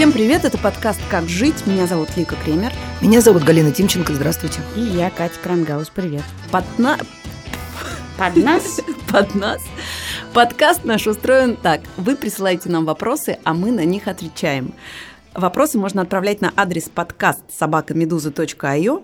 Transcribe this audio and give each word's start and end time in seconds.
Всем 0.00 0.12
привет, 0.12 0.46
это 0.46 0.56
подкаст 0.56 0.98
«Как 1.10 1.28
жить». 1.28 1.66
Меня 1.66 1.86
зовут 1.86 2.16
Лика 2.16 2.34
Кремер. 2.34 2.72
Меня 3.02 3.20
зовут 3.20 3.42
Галина 3.44 3.70
Тимченко, 3.70 4.14
здравствуйте. 4.14 4.60
И 4.74 4.80
я, 4.80 5.10
Катя 5.10 5.38
Крангаус, 5.42 5.90
привет. 5.90 6.22
Под, 6.50 6.64
на... 6.78 6.96
Под 8.16 8.34
нас? 8.36 8.80
Под 9.12 9.34
нас. 9.34 9.60
Подкаст 10.32 10.84
наш 10.84 11.06
устроен 11.06 11.54
так. 11.54 11.82
Вы 11.98 12.16
присылаете 12.16 12.70
нам 12.70 12.86
вопросы, 12.86 13.40
а 13.44 13.52
мы 13.52 13.72
на 13.72 13.84
них 13.84 14.08
отвечаем. 14.08 14.72
Вопросы 15.34 15.76
можно 15.76 16.00
отправлять 16.00 16.40
на 16.40 16.50
адрес 16.56 16.88
подкаст 16.88 17.42
собакамедуза.io. 17.50 19.02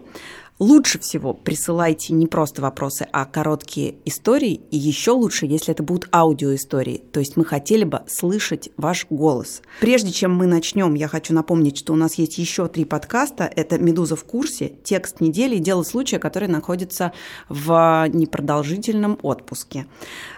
Лучше 0.58 0.98
всего 0.98 1.34
присылайте 1.34 2.14
не 2.14 2.26
просто 2.26 2.62
вопросы, 2.62 3.06
а 3.12 3.26
короткие 3.26 3.96
истории. 4.06 4.62
И 4.70 4.78
еще 4.78 5.10
лучше, 5.10 5.44
если 5.44 5.74
это 5.74 5.82
будут 5.82 6.08
аудиоистории. 6.12 7.02
То 7.12 7.20
есть 7.20 7.36
мы 7.36 7.44
хотели 7.44 7.84
бы 7.84 8.00
слышать 8.08 8.70
ваш 8.78 9.06
голос. 9.10 9.60
Прежде 9.80 10.12
чем 10.12 10.34
мы 10.34 10.46
начнем, 10.46 10.94
я 10.94 11.08
хочу 11.08 11.34
напомнить, 11.34 11.76
что 11.76 11.92
у 11.92 11.96
нас 11.96 12.14
есть 12.14 12.38
еще 12.38 12.68
три 12.68 12.86
подкаста. 12.86 13.44
Это 13.54 13.76
«Медуза 13.76 14.16
в 14.16 14.24
курсе», 14.24 14.72
«Текст 14.82 15.20
недели» 15.20 15.56
и 15.56 15.58
«Дело 15.58 15.82
случая», 15.82 16.18
который 16.18 16.48
находится 16.48 17.12
в 17.50 18.08
непродолжительном 18.08 19.18
отпуске. 19.20 19.86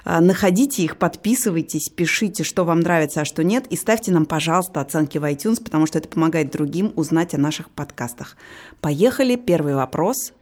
А, 0.05 0.21
находите 0.21 0.83
их, 0.83 0.97
подписывайтесь, 0.97 1.91
пишите, 1.91 2.43
что 2.43 2.65
вам 2.65 2.81
нравится, 2.81 3.21
а 3.21 3.25
что 3.25 3.45
нет. 3.45 3.69
И 3.69 3.77
ставьте 3.77 4.11
нам, 4.11 4.27
пожалуйста, 4.27 4.81
оценки 4.81 5.19
в 5.19 5.25
iTunes, 5.25 5.62
потому 5.62 5.87
что 5.87 5.98
это 5.98 6.09
помогает 6.09 6.51
другим 6.51 6.93
узнать 6.97 7.35
о 7.35 7.39
наших 7.39 7.71
подкастах. 7.71 8.37
Поехали. 8.81 9.37
Первый 9.37 9.77
вопрос 9.77 10.08
вопрос. 10.09 10.33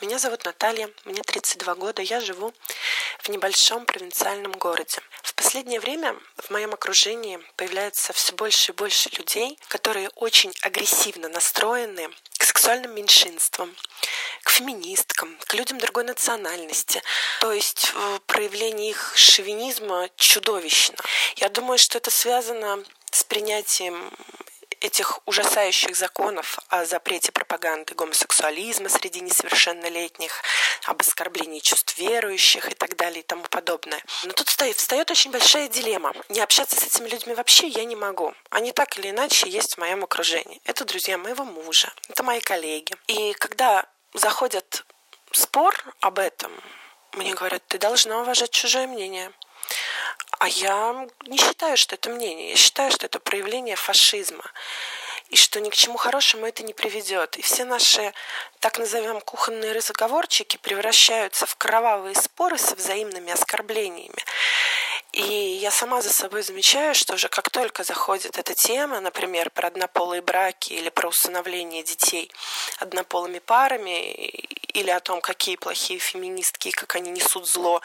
Меня 0.00 0.18
зовут 0.18 0.44
Наталья, 0.44 0.90
мне 1.04 1.22
32 1.22 1.74
года, 1.76 2.02
я 2.02 2.20
живу 2.20 2.52
в 3.20 3.28
небольшом 3.28 3.86
провинциальном 3.86 4.52
городе. 4.52 5.00
Последнее 5.42 5.80
время 5.80 6.14
в 6.36 6.50
моем 6.50 6.72
окружении 6.72 7.40
появляется 7.56 8.12
все 8.12 8.32
больше 8.32 8.70
и 8.70 8.74
больше 8.76 9.10
людей, 9.18 9.58
которые 9.66 10.08
очень 10.10 10.54
агрессивно 10.62 11.28
настроены 11.28 12.10
к 12.38 12.44
сексуальным 12.44 12.94
меньшинствам, 12.94 13.74
к 14.44 14.50
феминисткам, 14.50 15.36
к 15.38 15.54
людям 15.54 15.78
другой 15.78 16.04
национальности. 16.04 17.02
То 17.40 17.50
есть 17.50 17.90
э, 17.92 18.18
проявление 18.26 18.90
их 18.90 19.14
шовинизма 19.16 20.08
чудовищно. 20.14 20.94
Я 21.34 21.48
думаю, 21.48 21.76
что 21.76 21.98
это 21.98 22.12
связано 22.12 22.84
с 23.10 23.24
принятием 23.24 24.12
этих 24.82 25.20
ужасающих 25.26 25.96
законов 25.96 26.58
о 26.68 26.84
запрете 26.84 27.32
пропаганды 27.32 27.94
гомосексуализма 27.94 28.88
среди 28.88 29.20
несовершеннолетних, 29.20 30.42
об 30.84 31.00
оскорблении 31.00 31.60
чувств 31.60 31.96
верующих 31.98 32.70
и 32.70 32.74
так 32.74 32.96
далее 32.96 33.20
и 33.20 33.26
тому 33.26 33.44
подобное. 33.44 34.02
Но 34.24 34.32
тут 34.32 34.48
встает, 34.48 34.76
встает 34.76 35.10
очень 35.10 35.30
большая 35.30 35.68
дилемма. 35.68 36.12
Не 36.28 36.40
общаться 36.40 36.76
с 36.76 36.82
этими 36.82 37.08
людьми 37.08 37.34
вообще 37.34 37.68
я 37.68 37.84
не 37.84 37.96
могу. 37.96 38.34
Они 38.50 38.72
так 38.72 38.98
или 38.98 39.10
иначе 39.10 39.48
есть 39.48 39.74
в 39.74 39.78
моем 39.78 40.02
окружении. 40.02 40.60
Это 40.64 40.84
друзья 40.84 41.16
моего 41.16 41.44
мужа, 41.44 41.92
это 42.08 42.22
мои 42.22 42.40
коллеги. 42.40 42.94
И 43.06 43.32
когда 43.34 43.86
заходит 44.14 44.84
спор 45.30 45.74
об 46.00 46.18
этом, 46.18 46.52
мне 47.12 47.34
говорят, 47.34 47.62
ты 47.68 47.78
должна 47.78 48.20
уважать 48.20 48.50
чужое 48.50 48.86
мнение. 48.86 49.32
А 50.42 50.48
я 50.48 51.06
не 51.28 51.38
считаю, 51.38 51.76
что 51.76 51.94
это 51.94 52.10
мнение. 52.10 52.50
Я 52.50 52.56
считаю, 52.56 52.90
что 52.90 53.06
это 53.06 53.20
проявление 53.20 53.76
фашизма. 53.76 54.42
И 55.28 55.36
что 55.36 55.60
ни 55.60 55.70
к 55.70 55.74
чему 55.76 55.96
хорошему 55.96 56.46
это 56.46 56.64
не 56.64 56.74
приведет. 56.74 57.36
И 57.36 57.42
все 57.42 57.64
наши, 57.64 58.12
так 58.58 58.76
назовем, 58.76 59.20
кухонные 59.20 59.70
разговорчики 59.70 60.56
превращаются 60.56 61.46
в 61.46 61.54
кровавые 61.54 62.16
споры 62.16 62.58
со 62.58 62.74
взаимными 62.74 63.30
оскорблениями. 63.30 64.18
И 65.12 65.22
я 65.22 65.70
сама 65.70 66.02
за 66.02 66.12
собой 66.12 66.42
замечаю, 66.42 66.96
что 66.96 67.14
уже 67.14 67.28
как 67.28 67.48
только 67.50 67.84
заходит 67.84 68.36
эта 68.36 68.54
тема, 68.54 68.98
например, 68.98 69.48
про 69.50 69.68
однополые 69.68 70.22
браки 70.22 70.72
или 70.72 70.88
про 70.88 71.10
усыновление 71.10 71.84
детей 71.84 72.32
однополыми 72.78 73.38
парами, 73.38 74.48
или 74.74 74.90
о 74.90 75.00
том, 75.00 75.20
какие 75.20 75.56
плохие 75.56 75.98
феминистки, 75.98 76.70
как 76.70 76.96
они 76.96 77.10
несут 77.10 77.48
зло 77.48 77.80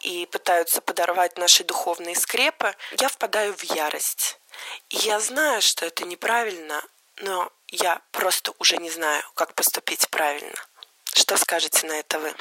и 0.00 0.26
пытаются 0.26 0.80
подорвать 0.80 1.38
наши 1.38 1.64
духовные 1.64 2.14
скрепы, 2.16 2.74
я 2.98 3.08
впадаю 3.08 3.54
в 3.54 3.62
ярость. 3.64 4.38
И 4.90 4.96
я 4.96 5.20
знаю, 5.20 5.62
что 5.62 5.86
это 5.86 6.04
неправильно, 6.04 6.82
но 7.22 7.50
я 7.68 8.00
просто 8.12 8.52
уже 8.58 8.76
не 8.76 8.90
знаю, 8.90 9.22
как 9.34 9.54
поступить 9.54 10.08
правильно. 10.10 10.56
Что 11.12 11.36
скажете 11.36 11.86
на 11.86 11.92
это 11.92 12.18
вы? 12.18 12.32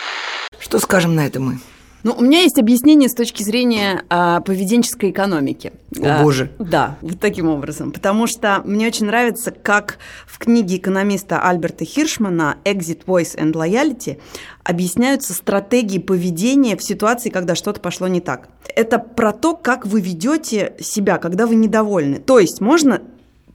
Что 0.59 0.79
скажем 0.79 1.15
на 1.15 1.25
это 1.25 1.39
мы? 1.39 1.59
Ну, 2.03 2.15
у 2.17 2.21
меня 2.21 2.41
есть 2.41 2.57
объяснение 2.57 3.09
с 3.09 3.13
точки 3.13 3.43
зрения 3.43 4.03
а, 4.09 4.39
поведенческой 4.41 5.11
экономики. 5.11 5.73
О, 5.99 6.23
боже. 6.23 6.51
А, 6.57 6.63
да, 6.63 6.97
вот 7.01 7.19
таким 7.19 7.49
образом. 7.49 7.91
Потому 7.91 8.25
что 8.25 8.61
мне 8.63 8.87
очень 8.87 9.05
нравится, 9.05 9.51
как 9.51 9.97
в 10.25 10.39
книге 10.39 10.77
экономиста 10.77 11.41
Альберта 11.41 11.83
Хиршмана 11.83 12.57
«Exit, 12.63 13.05
Voice 13.05 13.37
and 13.37 13.51
Loyalty» 13.51 14.19
объясняются 14.63 15.33
стратегии 15.33 15.99
поведения 15.99 16.77
в 16.77 16.83
ситуации, 16.83 17.29
когда 17.29 17.55
что-то 17.55 17.81
пошло 17.81 18.07
не 18.07 18.21
так. 18.21 18.49
Это 18.75 18.99
про 18.99 19.33
то, 19.33 19.55
как 19.55 19.85
вы 19.85 19.99
ведете 19.99 20.75
себя, 20.79 21.17
когда 21.17 21.47
вы 21.47 21.55
недовольны. 21.55 22.19
То 22.19 22.39
есть 22.39 22.61
можно 22.61 23.01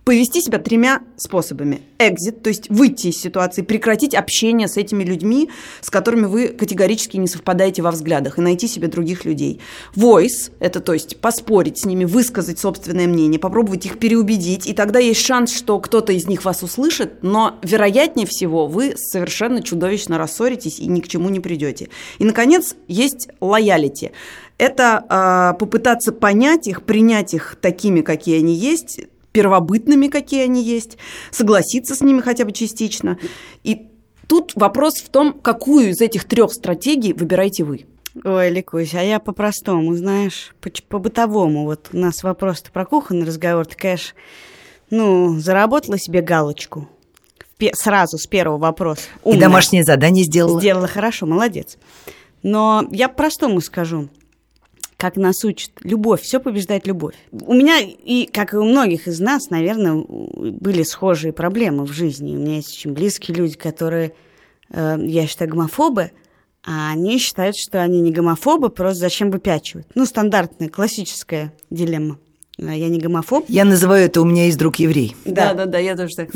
повести 0.04 0.40
себя 0.40 0.58
тремя 0.58 1.02
способами. 1.16 1.80
Exit, 1.98 2.42
то 2.42 2.48
есть 2.48 2.68
выйти 2.68 3.08
из 3.08 3.20
ситуации, 3.20 3.62
прекратить 3.62 4.14
общение 4.14 4.68
с 4.68 4.76
этими 4.76 5.02
людьми, 5.02 5.50
с 5.80 5.90
которыми 5.90 6.26
вы 6.26 6.48
категорически 6.48 7.16
не 7.16 7.26
совпадаете 7.26 7.82
во 7.82 7.90
взглядах, 7.90 8.38
и 8.38 8.42
найти 8.42 8.68
себе 8.68 8.88
других 8.88 9.24
людей. 9.24 9.60
Voice, 9.96 10.52
это 10.60 10.80
то 10.80 10.92
есть 10.92 11.16
поспорить 11.16 11.78
с 11.78 11.84
ними, 11.86 12.04
высказать 12.04 12.58
собственное 12.58 13.06
мнение, 13.06 13.40
попробовать 13.40 13.86
их 13.86 13.98
переубедить, 13.98 14.66
и 14.66 14.74
тогда 14.74 14.98
есть 14.98 15.24
шанс, 15.24 15.52
что 15.52 15.78
кто-то 15.80 16.12
из 16.12 16.26
них 16.26 16.44
вас 16.44 16.62
услышит, 16.62 17.22
но 17.22 17.58
вероятнее 17.62 18.26
всего 18.26 18.66
вы 18.66 18.94
совершенно 18.96 19.62
чудовищно 19.62 20.18
рассоритесь 20.18 20.78
и 20.78 20.86
ни 20.86 21.00
к 21.00 21.08
чему 21.08 21.30
не 21.30 21.40
придете. 21.40 21.88
И, 22.18 22.24
наконец, 22.24 22.76
есть 22.88 23.28
лоялити. 23.40 24.12
Это 24.58 25.04
э, 25.08 25.58
попытаться 25.58 26.12
понять 26.12 26.68
их, 26.68 26.82
принять 26.84 27.34
их 27.34 27.56
такими, 27.60 28.02
какие 28.02 28.38
они 28.38 28.54
есть, 28.54 29.00
первобытными, 29.34 30.06
какие 30.06 30.44
они 30.44 30.62
есть, 30.62 30.96
согласиться 31.30 31.94
с 31.94 32.00
ними 32.00 32.20
хотя 32.20 32.44
бы 32.44 32.52
частично. 32.52 33.18
И 33.64 33.88
тут 34.28 34.52
вопрос 34.54 34.94
в 35.00 35.08
том, 35.10 35.34
какую 35.34 35.90
из 35.90 36.00
этих 36.00 36.24
трех 36.24 36.52
стратегий 36.52 37.12
выбираете 37.12 37.64
вы. 37.64 37.84
Ой, 38.24 38.48
Ликусь, 38.48 38.94
а 38.94 39.02
я 39.02 39.18
по-простому, 39.18 39.94
знаешь, 39.96 40.54
по-бытовому. 40.88 41.64
Вот 41.64 41.88
у 41.92 41.98
нас 41.98 42.22
вопрос 42.22 42.62
про 42.72 42.86
кухонный 42.86 43.26
разговор. 43.26 43.66
Ты, 43.66 43.76
конечно, 43.76 44.14
ну, 44.88 45.40
заработала 45.40 45.98
себе 45.98 46.22
галочку. 46.22 46.88
Сразу 47.72 48.18
с 48.18 48.26
первого 48.26 48.58
вопроса. 48.58 49.02
Умная. 49.24 49.38
И 49.38 49.40
домашнее 49.40 49.84
задание 49.84 50.24
сделала. 50.24 50.60
Сделала 50.60 50.86
хорошо, 50.86 51.26
молодец. 51.26 51.76
Но 52.44 52.86
я 52.92 53.08
по-простому 53.08 53.60
скажу 53.60 54.10
как 55.04 55.16
нас 55.16 55.44
учат. 55.44 55.70
Любовь, 55.82 56.22
все 56.22 56.40
побеждает 56.40 56.86
любовь. 56.86 57.14
У 57.30 57.52
меня, 57.52 57.78
и 57.78 58.24
как 58.24 58.54
и 58.54 58.56
у 58.56 58.64
многих 58.64 59.06
из 59.06 59.20
нас, 59.20 59.50
наверное, 59.50 60.02
были 60.02 60.82
схожие 60.82 61.34
проблемы 61.34 61.84
в 61.84 61.92
жизни. 61.92 62.34
У 62.34 62.38
меня 62.38 62.56
есть 62.56 62.70
очень 62.70 62.94
близкие 62.94 63.36
люди, 63.36 63.54
которые, 63.54 64.14
э, 64.70 64.96
я 64.98 65.26
считаю, 65.26 65.50
гомофобы, 65.50 66.12
а 66.66 66.90
они 66.92 67.18
считают, 67.18 67.54
что 67.58 67.82
они 67.82 68.00
не 68.00 68.12
гомофобы, 68.12 68.70
просто 68.70 69.00
зачем 69.00 69.30
выпячивать. 69.30 69.86
Ну, 69.94 70.06
стандартная, 70.06 70.70
классическая 70.70 71.52
дилемма. 71.68 72.18
Я 72.56 72.88
не 72.88 72.98
гомофоб. 72.98 73.44
Я 73.48 73.66
называю 73.66 74.06
это 74.06 74.22
«у 74.22 74.24
меня 74.24 74.46
есть 74.46 74.56
друг 74.56 74.76
еврей». 74.76 75.14
Да, 75.26 75.52
да, 75.52 75.66
да, 75.66 75.78
я 75.78 75.96
тоже 75.96 76.14
так. 76.16 76.30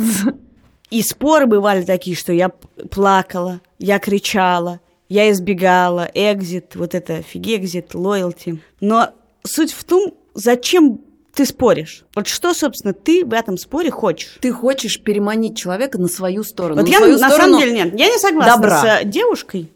И 0.90 1.00
споры 1.00 1.46
бывали 1.46 1.87
такие, 1.87 2.14
что 2.14 2.34
я 2.34 2.50
плакала, 2.50 3.62
я 3.78 3.98
кричала, 3.98 4.81
я 5.08 5.31
избегала, 5.31 6.10
экзит, 6.12 6.76
вот 6.76 6.94
это 6.94 7.22
фигекзит, 7.22 7.94
лоялти. 7.94 8.60
Но 8.81 9.10
суть 9.43 9.72
в 9.72 9.84
том, 9.84 10.14
зачем 10.34 11.00
ты 11.32 11.46
споришь? 11.46 12.05
Вот 12.14 12.26
что, 12.26 12.52
собственно, 12.52 12.93
ты 12.93 13.25
в 13.25 13.32
этом 13.32 13.56
споре 13.56 13.90
хочешь? 13.90 14.38
Ты 14.40 14.52
хочешь 14.52 15.00
переманить 15.00 15.56
человека 15.56 15.99
на 15.99 16.08
свою 16.08 16.43
сторону. 16.43 16.82
Вот 16.82 16.90
на 16.90 16.93
я 16.93 17.00
на 17.00 17.31
самом 17.31 17.58
деле 17.58 17.72
нет. 17.72 17.99
Я 17.99 18.08
не 18.08 18.19
согласна 18.19 18.55
добра. 18.55 18.81
с 18.81 18.84
э, 18.84 19.05
девушкой, 19.05 19.70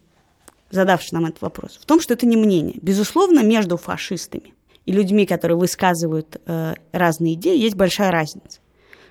задавшей 0.71 1.11
нам 1.13 1.27
этот 1.27 1.41
вопрос, 1.41 1.79
в 1.81 1.87
том, 1.87 2.01
что 2.01 2.15
это 2.15 2.27
не 2.27 2.37
мнение. 2.37 2.75
Безусловно, 2.83 3.43
между 3.43 3.77
фашистами 3.77 4.55
и 4.85 4.93
людьми, 4.93 5.25
которые 5.25 5.57
высказывают 5.57 6.41
э, 6.45 6.75
разные 6.93 7.35
идеи, 7.35 7.57
есть 7.57 7.77
большая 7.77 8.11
разница. 8.11 8.59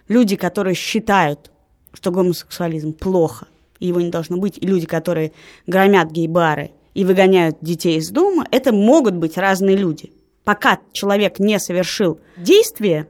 Люди, 0.07 0.35
которые 0.35 0.75
считают, 0.75 1.51
что 1.93 2.11
гомосексуализм 2.11 2.93
плохо, 2.93 3.47
его 3.87 4.01
не 4.01 4.09
должно 4.09 4.37
быть, 4.37 4.57
и 4.57 4.65
люди, 4.65 4.85
которые 4.85 5.31
громят 5.67 6.11
гей-бары 6.11 6.71
и 6.93 7.05
выгоняют 7.05 7.57
детей 7.61 7.97
из 7.97 8.09
дома, 8.09 8.45
это 8.51 8.73
могут 8.73 9.15
быть 9.15 9.37
разные 9.37 9.75
люди. 9.75 10.11
Пока 10.43 10.79
человек 10.91 11.39
не 11.39 11.59
совершил 11.59 12.19
действие, 12.37 13.07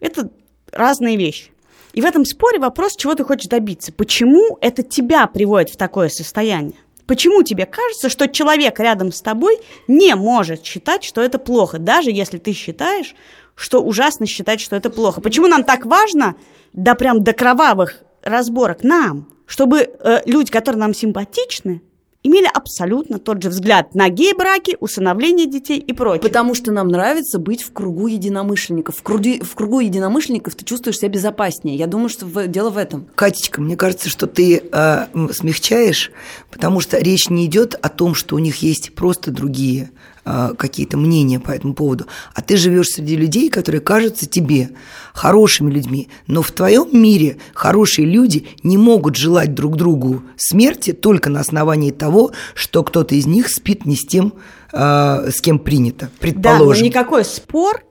это 0.00 0.30
разные 0.70 1.16
вещи. 1.16 1.50
И 1.92 2.00
в 2.00 2.04
этом 2.04 2.24
споре 2.24 2.58
вопрос, 2.58 2.96
чего 2.96 3.14
ты 3.14 3.24
хочешь 3.24 3.48
добиться. 3.48 3.92
Почему 3.92 4.56
это 4.60 4.82
тебя 4.82 5.26
приводит 5.26 5.70
в 5.70 5.76
такое 5.76 6.08
состояние? 6.08 6.78
Почему 7.06 7.42
тебе 7.42 7.66
кажется, 7.66 8.08
что 8.08 8.28
человек 8.28 8.78
рядом 8.80 9.12
с 9.12 9.20
тобой 9.20 9.58
не 9.88 10.14
может 10.14 10.64
считать, 10.64 11.04
что 11.04 11.20
это 11.20 11.38
плохо, 11.38 11.78
даже 11.78 12.10
если 12.10 12.38
ты 12.38 12.52
считаешь, 12.52 13.14
что 13.54 13.82
ужасно 13.82 14.26
считать, 14.26 14.60
что 14.60 14.76
это 14.76 14.88
плохо? 14.88 15.20
Почему 15.20 15.46
нам 15.48 15.64
так 15.64 15.84
важно, 15.84 16.36
да 16.72 16.94
прям 16.94 17.22
до 17.22 17.32
кровавых 17.32 18.02
разборок 18.22 18.82
нам, 18.82 19.28
чтобы 19.46 19.78
э, 19.80 20.22
люди, 20.26 20.50
которые 20.50 20.80
нам 20.80 20.94
симпатичны, 20.94 21.82
имели 22.22 22.48
абсолютно 22.52 23.18
тот 23.18 23.42
же 23.42 23.48
взгляд 23.48 23.94
на 23.94 24.08
гей-браки, 24.08 24.76
усыновление 24.80 25.46
детей 25.46 25.78
и 25.78 25.92
прочее. 25.92 26.22
Потому 26.22 26.54
что 26.54 26.72
нам 26.72 26.88
нравится 26.88 27.38
быть 27.38 27.62
в 27.62 27.72
кругу 27.72 28.06
единомышленников. 28.06 28.96
В 28.96 29.02
кругу, 29.02 29.42
в 29.42 29.54
кругу 29.54 29.80
единомышленников 29.80 30.54
ты 30.54 30.64
чувствуешь 30.64 30.98
себя 30.98 31.08
безопаснее. 31.08 31.76
Я 31.76 31.86
думаю, 31.86 32.08
что 32.08 32.26
в, 32.26 32.46
дело 32.46 32.70
в 32.70 32.76
этом. 32.76 33.06
Катечка, 33.14 33.60
мне 33.60 33.76
кажется, 33.76 34.08
что 34.08 34.26
ты 34.26 34.62
э, 34.70 35.06
смягчаешь, 35.32 36.12
потому 36.50 36.80
что 36.80 36.98
речь 36.98 37.28
не 37.28 37.46
идет 37.46 37.74
о 37.74 37.88
том, 37.88 38.14
что 38.14 38.36
у 38.36 38.38
них 38.38 38.56
есть 38.62 38.94
просто 38.94 39.30
другие 39.30 39.90
какие-то 40.24 40.96
мнения 40.96 41.40
по 41.40 41.50
этому 41.50 41.74
поводу, 41.74 42.06
а 42.34 42.42
ты 42.42 42.56
живешь 42.56 42.88
среди 42.88 43.16
людей, 43.16 43.48
которые 43.48 43.80
кажутся 43.80 44.28
тебе 44.28 44.70
хорошими 45.12 45.70
людьми, 45.70 46.08
но 46.26 46.42
в 46.42 46.52
твоем 46.52 46.88
мире 46.92 47.38
хорошие 47.54 48.06
люди 48.06 48.46
не 48.62 48.78
могут 48.78 49.16
желать 49.16 49.54
друг 49.54 49.76
другу 49.76 50.22
смерти 50.36 50.92
только 50.92 51.28
на 51.28 51.40
основании 51.40 51.90
того, 51.90 52.32
что 52.54 52.84
кто-то 52.84 53.14
из 53.14 53.26
них 53.26 53.48
спит 53.48 53.84
не 53.84 53.96
с 53.96 54.06
тем, 54.06 54.34
э, 54.72 55.30
с 55.30 55.40
кем 55.40 55.58
принято, 55.58 56.08
предположим. 56.20 56.68
Да, 56.68 56.80
но 56.80 56.86
никакой 56.86 57.24
спор 57.24 57.82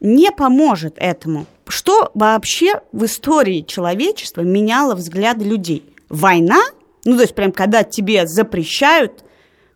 не 0.00 0.30
поможет 0.30 0.94
этому. 0.96 1.46
Что 1.68 2.10
вообще 2.14 2.80
в 2.92 3.04
истории 3.04 3.62
человечества 3.62 4.42
меняло 4.42 4.94
взгляды 4.94 5.44
людей? 5.44 5.84
Война? 6.08 6.62
Ну, 7.04 7.16
то 7.16 7.22
есть 7.22 7.34
прям 7.34 7.52
когда 7.52 7.82
тебе 7.82 8.26
запрещают 8.26 9.24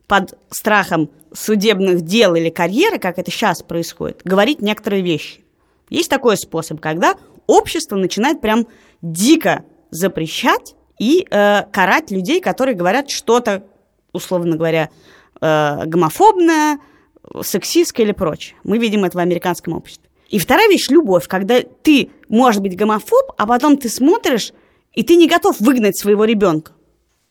под 0.07 0.39
страхом 0.51 1.11
судебных 1.39 2.03
дел 2.03 2.35
или 2.35 2.51
карьеры, 2.51 2.99
как 2.99 3.19
это 3.19 3.31
сейчас 3.31 3.63
происходит, 3.63 4.21
говорить 4.25 4.61
некоторые 4.61 5.03
вещи. 5.03 5.45
Есть 5.89 6.11
такой 6.11 6.37
способ, 6.37 6.81
когда 6.81 7.15
общество 7.47 7.97
начинает 7.97 8.41
прям 8.41 8.67
дико 9.01 9.65
запрещать 9.91 10.75
и 10.99 11.27
э, 11.31 11.63
карать 11.73 12.11
людей, 12.11 12.41
которые 12.41 12.75
говорят 12.75 13.09
что-то, 13.09 13.65
условно 14.13 14.57
говоря, 14.57 14.91
э, 15.41 15.85
гомофобное, 15.87 16.81
сексистское 17.43 18.05
или 18.05 18.13
прочее. 18.13 18.57
Мы 18.65 18.79
видим 18.79 19.05
это 19.05 19.17
в 19.17 19.21
американском 19.21 19.75
обществе. 19.75 20.09
И 20.29 20.39
вторая 20.39 20.69
вещь– 20.69 20.89
любовь, 20.91 21.27
когда 21.27 21.61
ты 21.83 22.11
можешь 22.29 22.61
быть 22.61 22.77
гомофоб, 22.77 23.33
а 23.37 23.47
потом 23.47 23.79
ты 23.79 23.89
смотришь, 23.89 24.53
и 24.93 25.03
ты 25.03 25.17
не 25.17 25.29
готов 25.29 25.59
выгнать 25.61 25.97
своего 25.97 26.25
ребенка. 26.25 26.73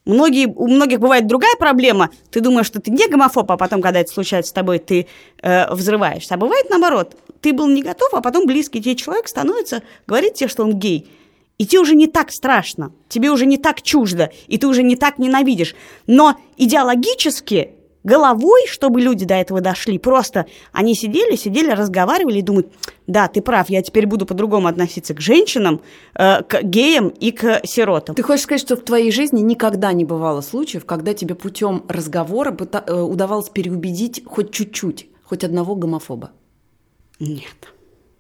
Многие, 0.08 0.48
у 0.48 0.68
многих 0.68 1.00
бывает 1.00 1.28
другая 1.28 1.56
проблема. 1.60 2.10
Ты 2.32 2.40
думаешь, 2.40 2.66
что 2.66 2.80
ты 2.80 2.92
не 2.92 3.08
гомофоб, 3.08 3.52
а 3.52 3.58
потом, 3.58 3.82
когда 3.82 4.00
это 4.00 4.10
случается 4.12 4.52
с 4.52 4.54
тобой, 4.54 4.80
ты 4.80 5.06
э, 5.42 5.74
взрываешься. 5.74 6.36
А 6.36 6.38
бывает 6.38 6.70
наоборот. 6.70 7.16
Ты 7.42 7.52
был 7.52 7.68
не 7.68 7.82
готов, 7.82 8.14
а 8.14 8.22
потом 8.22 8.48
близкий 8.48 8.82
тебе 8.82 8.96
человек 8.96 9.28
становится, 9.28 9.84
говорит 10.08 10.36
тебе, 10.36 10.48
что 10.48 10.64
он 10.64 10.80
гей. 10.80 11.12
И 11.58 11.66
тебе 11.66 11.82
уже 11.82 11.96
не 11.96 12.08
так 12.08 12.32
страшно, 12.32 12.94
тебе 13.10 13.32
уже 13.32 13.46
не 13.46 13.58
так 13.58 13.82
чуждо, 13.82 14.32
и 14.48 14.58
ты 14.58 14.68
уже 14.68 14.82
не 14.82 14.96
так 14.96 15.18
ненавидишь. 15.18 15.76
Но 16.06 16.36
идеологически 16.56 17.72
головой, 18.08 18.62
чтобы 18.68 19.02
люди 19.02 19.26
до 19.26 19.36
этого 19.36 19.62
дошли. 19.62 20.00
Просто 20.00 20.46
они 20.72 20.96
сидели, 20.96 21.36
сидели, 21.36 21.72
разговаривали 21.72 22.40
и 22.40 22.42
думают, 22.42 22.68
да, 23.06 23.28
ты 23.28 23.42
прав, 23.42 23.70
я 23.70 23.82
теперь 23.82 24.08
буду 24.08 24.26
по-другому 24.26 24.68
относиться 24.68 25.14
к 25.14 25.20
женщинам, 25.20 25.82
э, 26.16 26.42
к 26.44 26.64
геям 26.64 27.10
и 27.10 27.32
к 27.32 27.62
сиротам. 27.66 28.16
Ты 28.16 28.24
хочешь 28.24 28.44
сказать, 28.44 28.62
что 28.62 28.78
в 28.78 28.82
твоей 28.82 29.12
жизни 29.12 29.42
никогда 29.42 29.92
не 29.92 30.06
бывало 30.06 30.42
случаев, 30.42 30.86
когда 30.86 31.14
тебе 31.14 31.36
путем 31.36 31.84
разговора 31.88 32.56
э, 32.58 32.94
удавалось 32.94 33.50
переубедить 33.50 34.24
хоть 34.26 34.52
чуть-чуть, 34.52 35.10
хоть 35.24 35.44
одного 35.44 35.76
гомофоба? 35.76 36.32
Нет. 37.20 37.74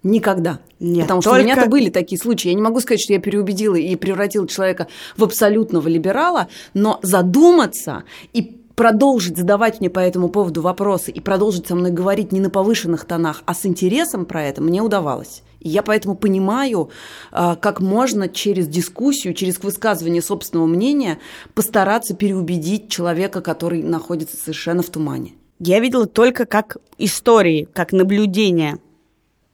Никогда. 0.03 0.59
Нет, 0.79 1.03
Потому 1.03 1.21
что 1.21 1.31
только... 1.31 1.41
у 1.41 1.43
меня-то 1.45 1.69
были 1.69 1.89
такие 1.89 2.19
случаи. 2.19 2.49
Я 2.49 2.53
не 2.53 2.61
могу 2.61 2.79
сказать, 2.81 3.01
что 3.01 3.13
я 3.13 3.19
переубедила 3.19 3.75
и 3.75 3.95
превратила 3.95 4.47
человека 4.47 4.87
в 5.15 5.23
абсолютного 5.23 5.87
либерала, 5.87 6.49
но 6.73 6.99
задуматься 7.01 8.03
и 8.33 8.57
продолжить 8.77 9.37
задавать 9.37 9.79
мне 9.79 9.89
по 9.89 9.99
этому 9.99 10.29
поводу 10.29 10.61
вопросы 10.61 11.09
и 11.09 11.19
продолжить 11.19 11.65
со 11.65 11.75
мной 11.75 11.89
говорить 11.89 12.31
не 12.31 12.39
на 12.39 12.51
повышенных 12.51 13.05
тонах, 13.05 13.41
а 13.47 13.55
с 13.55 13.65
интересом 13.65 14.25
про 14.27 14.43
это 14.43 14.61
мне 14.61 14.83
удавалось. 14.83 15.41
И 15.59 15.67
я 15.67 15.81
поэтому 15.81 16.15
понимаю, 16.15 16.91
а, 17.31 17.55
как 17.55 17.81
можно 17.81 18.29
через 18.29 18.67
дискуссию, 18.67 19.33
через 19.33 19.61
высказывание 19.63 20.21
собственного 20.21 20.67
мнения 20.67 21.17
постараться 21.55 22.13
переубедить 22.15 22.87
человека, 22.87 23.41
который 23.41 23.81
находится 23.81 24.37
совершенно 24.37 24.83
в 24.83 24.89
тумане. 24.91 25.33
Я 25.57 25.79
видела 25.79 26.05
только 26.05 26.45
как 26.45 26.77
истории, 26.99 27.67
как 27.73 27.93
наблюдение 27.93 28.77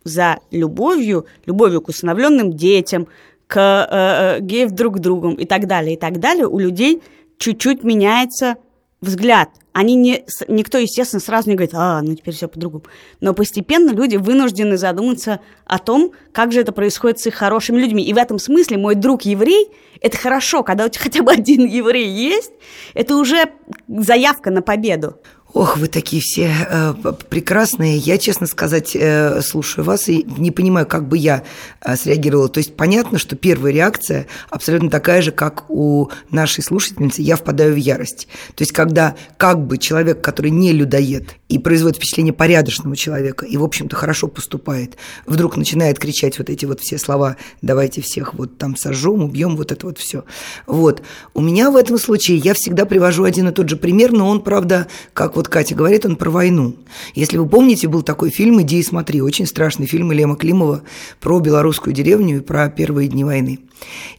за 0.04 0.40
любовью, 0.52 1.28
любовью 1.46 1.82
к 1.82 1.88
усыновленным 1.88 2.52
детям, 2.52 3.08
к 3.48 3.58
э, 3.58 4.40
э, 4.40 4.42
геев 4.42 4.72
друг 4.72 4.98
к 4.98 5.00
другу 5.00 5.30
и 5.30 5.46
так 5.46 5.66
далее, 5.66 5.96
и 5.96 5.98
так 5.98 6.20
далее, 6.20 6.46
у 6.46 6.60
людей 6.60 7.02
чуть-чуть 7.38 7.86
меняется 7.86 8.58
взгляд. 9.04 9.50
Они 9.74 9.96
не, 9.96 10.24
никто, 10.48 10.78
естественно, 10.78 11.20
сразу 11.20 11.50
не 11.50 11.56
говорит, 11.56 11.74
а, 11.74 12.02
ну 12.02 12.16
теперь 12.16 12.34
все 12.34 12.48
по-другому. 12.48 12.84
Но 13.22 13.34
постепенно 13.34 13.92
люди 13.92 14.18
вынуждены 14.18 14.78
задуматься 14.78 15.40
о 15.66 15.80
том, 15.80 16.12
как 16.32 16.52
же 16.52 16.62
это 16.62 16.72
происходит 16.72 17.20
с 17.20 17.28
их 17.28 17.34
хорошими 17.34 17.80
людьми. 17.80 18.04
И 18.04 18.14
в 18.14 18.18
этом 18.18 18.38
смысле 18.40 18.78
мой 18.78 18.96
друг 18.96 19.24
еврей, 19.24 19.70
это 20.00 20.18
хорошо, 20.18 20.64
когда 20.64 20.86
у 20.86 20.90
тебя 20.90 21.04
хотя 21.04 21.24
бы 21.24 21.32
один 21.32 21.66
еврей 21.66 22.08
есть, 22.08 22.52
это 22.94 23.16
уже 23.18 23.52
заявка 23.88 24.52
на 24.52 24.62
победу. 24.62 25.18
Ох, 25.54 25.78
вы 25.78 25.88
такие 25.88 26.20
все 26.20 26.52
э, 26.68 26.94
прекрасные. 27.30 27.98
Я, 27.98 28.18
честно 28.18 28.48
сказать, 28.48 28.96
э, 28.96 29.40
слушаю 29.44 29.86
вас 29.86 30.10
и 30.10 30.26
не 30.38 30.50
понимаю, 30.50 30.88
как 30.88 31.08
бы 31.08 31.16
я 31.16 31.44
э, 31.82 31.96
среагировала. 31.96 32.50
То 32.50 32.58
есть 32.58 32.76
понятно, 32.76 33.20
что 33.20 33.36
первая 33.36 33.72
реакция 33.72 34.26
абсолютно 34.50 34.90
такая 34.90 35.22
же, 35.22 35.32
как 35.32 35.70
у 35.70 36.10
нашей 36.32 36.64
слушательницы. 36.64 37.22
Я 37.22 37.36
впадаю 37.36 37.76
в 37.76 37.78
ярость. 37.78 38.28
То 38.56 38.64
есть 38.64 38.72
когда 38.72 39.16
как 39.38 39.64
бы 39.64 39.78
человек, 39.78 40.22
который 40.22 40.50
не 40.50 40.72
людоед 40.72 41.36
и 41.50 41.60
производит 41.60 41.98
впечатление 41.98 42.34
порядочного 42.34 42.96
человека 42.96 43.46
и, 43.46 43.56
в 43.56 43.64
общем-то, 43.64 43.96
хорошо 43.96 44.28
поступает, 44.28 44.98
вдруг 45.28 45.56
начинает 45.56 46.00
кричать 46.00 46.40
вот 46.40 46.50
эти 46.50 46.66
вот 46.66 46.80
все 46.80 46.98
слова 46.98 47.38
«давайте 47.62 48.02
всех 48.02 48.34
вот 48.34 48.58
там 48.58 48.76
сожжем, 48.76 49.24
убьем», 49.24 49.56
вот 49.56 49.72
это 49.72 49.86
вот 49.86 50.00
все. 50.00 50.24
Вот. 50.66 51.04
У 51.36 51.42
меня 51.42 51.70
в 51.70 51.76
этом 51.76 52.00
случае 52.00 52.38
я 52.38 52.56
всегда 52.56 52.86
привожу 52.86 53.24
один 53.24 53.50
и 53.50 53.52
тот 53.52 53.70
же 53.70 53.78
пример, 53.78 54.14
но 54.14 54.28
он, 54.28 54.42
правда, 54.42 54.88
как 55.14 55.36
вот 55.36 55.43
вот 55.44 55.50
Катя 55.50 55.76
говорит, 55.76 56.06
он 56.06 56.16
про 56.16 56.30
войну. 56.30 56.78
Если 57.16 57.38
вы 57.38 57.46
помните, 57.46 57.90
был 57.90 58.02
такой 58.02 58.30
фильм 58.30 58.62
«Иди 58.62 58.80
и 58.80 58.84
смотри», 58.84 59.22
очень 59.22 59.46
страшный 59.46 59.88
фильм 59.88 60.14
Лема 60.14 60.38
Климова 60.38 60.84
про 61.20 61.40
белорусскую 61.42 61.94
деревню 61.94 62.38
и 62.38 62.40
про 62.40 62.70
первые 62.70 63.10
дни 63.10 63.26
войны. 63.26 63.60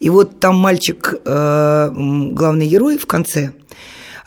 И 0.00 0.10
вот 0.10 0.38
там 0.38 0.56
мальчик, 0.56 1.14
э, 1.24 1.90
главный 1.94 2.68
герой 2.68 2.98
в 2.98 3.06
конце, 3.06 3.52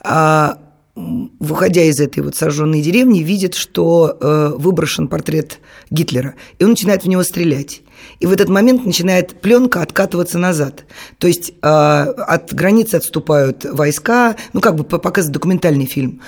а, 0.04 0.58
выходя 0.96 1.84
из 1.84 2.00
этой 2.00 2.24
вот 2.24 2.36
сожженной 2.36 2.82
деревни, 2.82 3.20
видит, 3.20 3.54
что 3.54 4.18
э, 4.20 4.54
выброшен 4.58 5.08
портрет 5.08 5.60
Гитлера, 5.92 6.34
и 6.58 6.63
он 6.63 6.72
начинает 6.72 7.04
в 7.04 7.08
него 7.08 7.22
стрелять. 7.22 7.84
И 8.20 8.25
в 8.25 8.32
этот 8.32 8.50
момент 8.50 8.86
начинает 8.86 9.42
пленка 9.42 9.82
откатываться 9.82 10.38
назад. 10.38 10.86
То 11.20 11.27
есть 11.27 11.51
э, 11.62 11.68
от 11.68 12.54
границы 12.54 12.96
отступают 12.96 13.66
войска, 13.66 14.36
ну 14.54 14.62
как 14.62 14.75
бы 14.75 14.84
показывает 14.84 15.34
документальный 15.34 15.86
фильм 15.86 16.22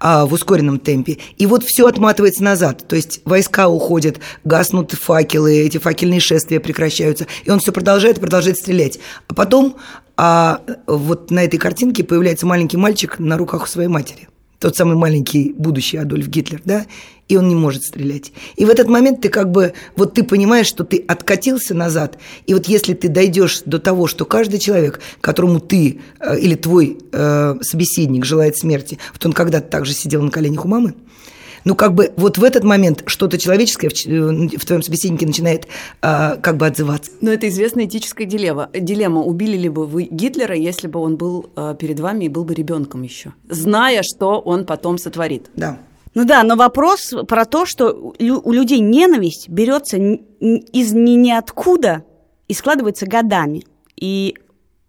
э, 0.00 0.24
в 0.24 0.32
ускоренном 0.32 0.78
темпе. 0.78 1.18
И 1.36 1.46
вот 1.46 1.64
все 1.64 1.86
отматывается 1.86 2.42
назад. 2.42 2.86
То 2.88 2.96
есть 2.96 3.20
войска 3.24 3.68
уходят, 3.68 4.20
гаснут 4.44 4.92
факелы, 4.92 5.58
эти 5.58 5.78
факельные 5.78 6.20
шествия 6.20 6.60
прекращаются. 6.60 7.26
И 7.44 7.50
он 7.50 7.60
все 7.60 7.72
продолжает, 7.72 8.20
продолжает 8.20 8.56
стрелять. 8.56 8.98
А 9.28 9.34
потом 9.34 9.76
а 10.16 10.60
вот 10.86 11.30
на 11.30 11.44
этой 11.44 11.58
картинке 11.58 12.04
появляется 12.04 12.46
маленький 12.46 12.76
мальчик 12.76 13.18
на 13.18 13.36
руках 13.36 13.64
у 13.64 13.66
своей 13.66 13.88
матери. 13.88 14.28
Тот 14.64 14.76
самый 14.76 14.96
маленький 14.96 15.52
будущий 15.58 15.98
Адольф 15.98 16.26
Гитлер, 16.28 16.62
да? 16.64 16.86
И 17.28 17.36
он 17.36 17.48
не 17.48 17.54
может 17.54 17.82
стрелять. 17.82 18.32
И 18.56 18.64
в 18.64 18.70
этот 18.70 18.88
момент 18.88 19.20
ты 19.20 19.28
как 19.28 19.50
бы, 19.50 19.74
вот 19.94 20.14
ты 20.14 20.22
понимаешь, 20.22 20.66
что 20.66 20.84
ты 20.84 21.04
откатился 21.06 21.74
назад. 21.74 22.16
И 22.46 22.54
вот 22.54 22.64
если 22.64 22.94
ты 22.94 23.10
дойдешь 23.10 23.60
до 23.66 23.78
того, 23.78 24.06
что 24.06 24.24
каждый 24.24 24.58
человек, 24.58 25.00
которому 25.20 25.60
ты 25.60 26.00
э, 26.18 26.38
или 26.40 26.54
твой 26.54 26.96
э, 27.12 27.56
собеседник 27.60 28.24
желает 28.24 28.56
смерти, 28.56 28.98
вот 29.12 29.26
он 29.26 29.34
когда-то 29.34 29.68
также 29.68 29.92
сидел 29.92 30.22
на 30.22 30.30
коленях 30.30 30.64
у 30.64 30.68
мамы, 30.68 30.94
ну, 31.64 31.74
как 31.74 31.94
бы 31.94 32.12
вот 32.16 32.38
в 32.38 32.44
этот 32.44 32.64
момент 32.64 33.02
что-то 33.06 33.38
человеческое 33.38 33.88
в, 33.88 34.06
э, 34.06 34.58
в 34.58 34.64
твоем 34.64 34.82
собеседнике 34.82 35.26
начинает 35.26 35.66
а, 36.02 36.36
как 36.36 36.56
бы 36.56 36.66
отзываться. 36.66 37.10
Но 37.20 37.32
это 37.32 37.48
известная 37.48 37.86
этическая 37.86 38.26
дилемма. 38.26 38.70
Дилемма, 38.72 39.22
убили 39.22 39.56
ли 39.56 39.68
бы 39.68 39.86
вы 39.86 40.04
Гитлера, 40.04 40.54
если 40.54 40.88
бы 40.88 41.00
он 41.00 41.16
был 41.16 41.50
а, 41.56 41.74
перед 41.74 42.00
вами 42.00 42.26
и 42.26 42.28
был 42.28 42.44
бы 42.44 42.54
ребенком 42.54 43.02
еще, 43.02 43.32
зная, 43.48 44.02
что 44.02 44.40
он 44.40 44.66
потом 44.66 44.98
сотворит. 44.98 45.50
Да. 45.56 45.78
Ну 46.14 46.24
да, 46.24 46.44
но 46.44 46.54
вопрос 46.54 47.12
про 47.26 47.44
то, 47.44 47.66
что 47.66 48.14
у 48.20 48.52
людей 48.52 48.78
ненависть 48.78 49.48
берется 49.48 49.96
из 49.96 50.92
ни 50.92 51.10
ниоткуда 51.16 52.04
и 52.46 52.54
складывается 52.54 53.06
годами. 53.06 53.64
И 53.96 54.36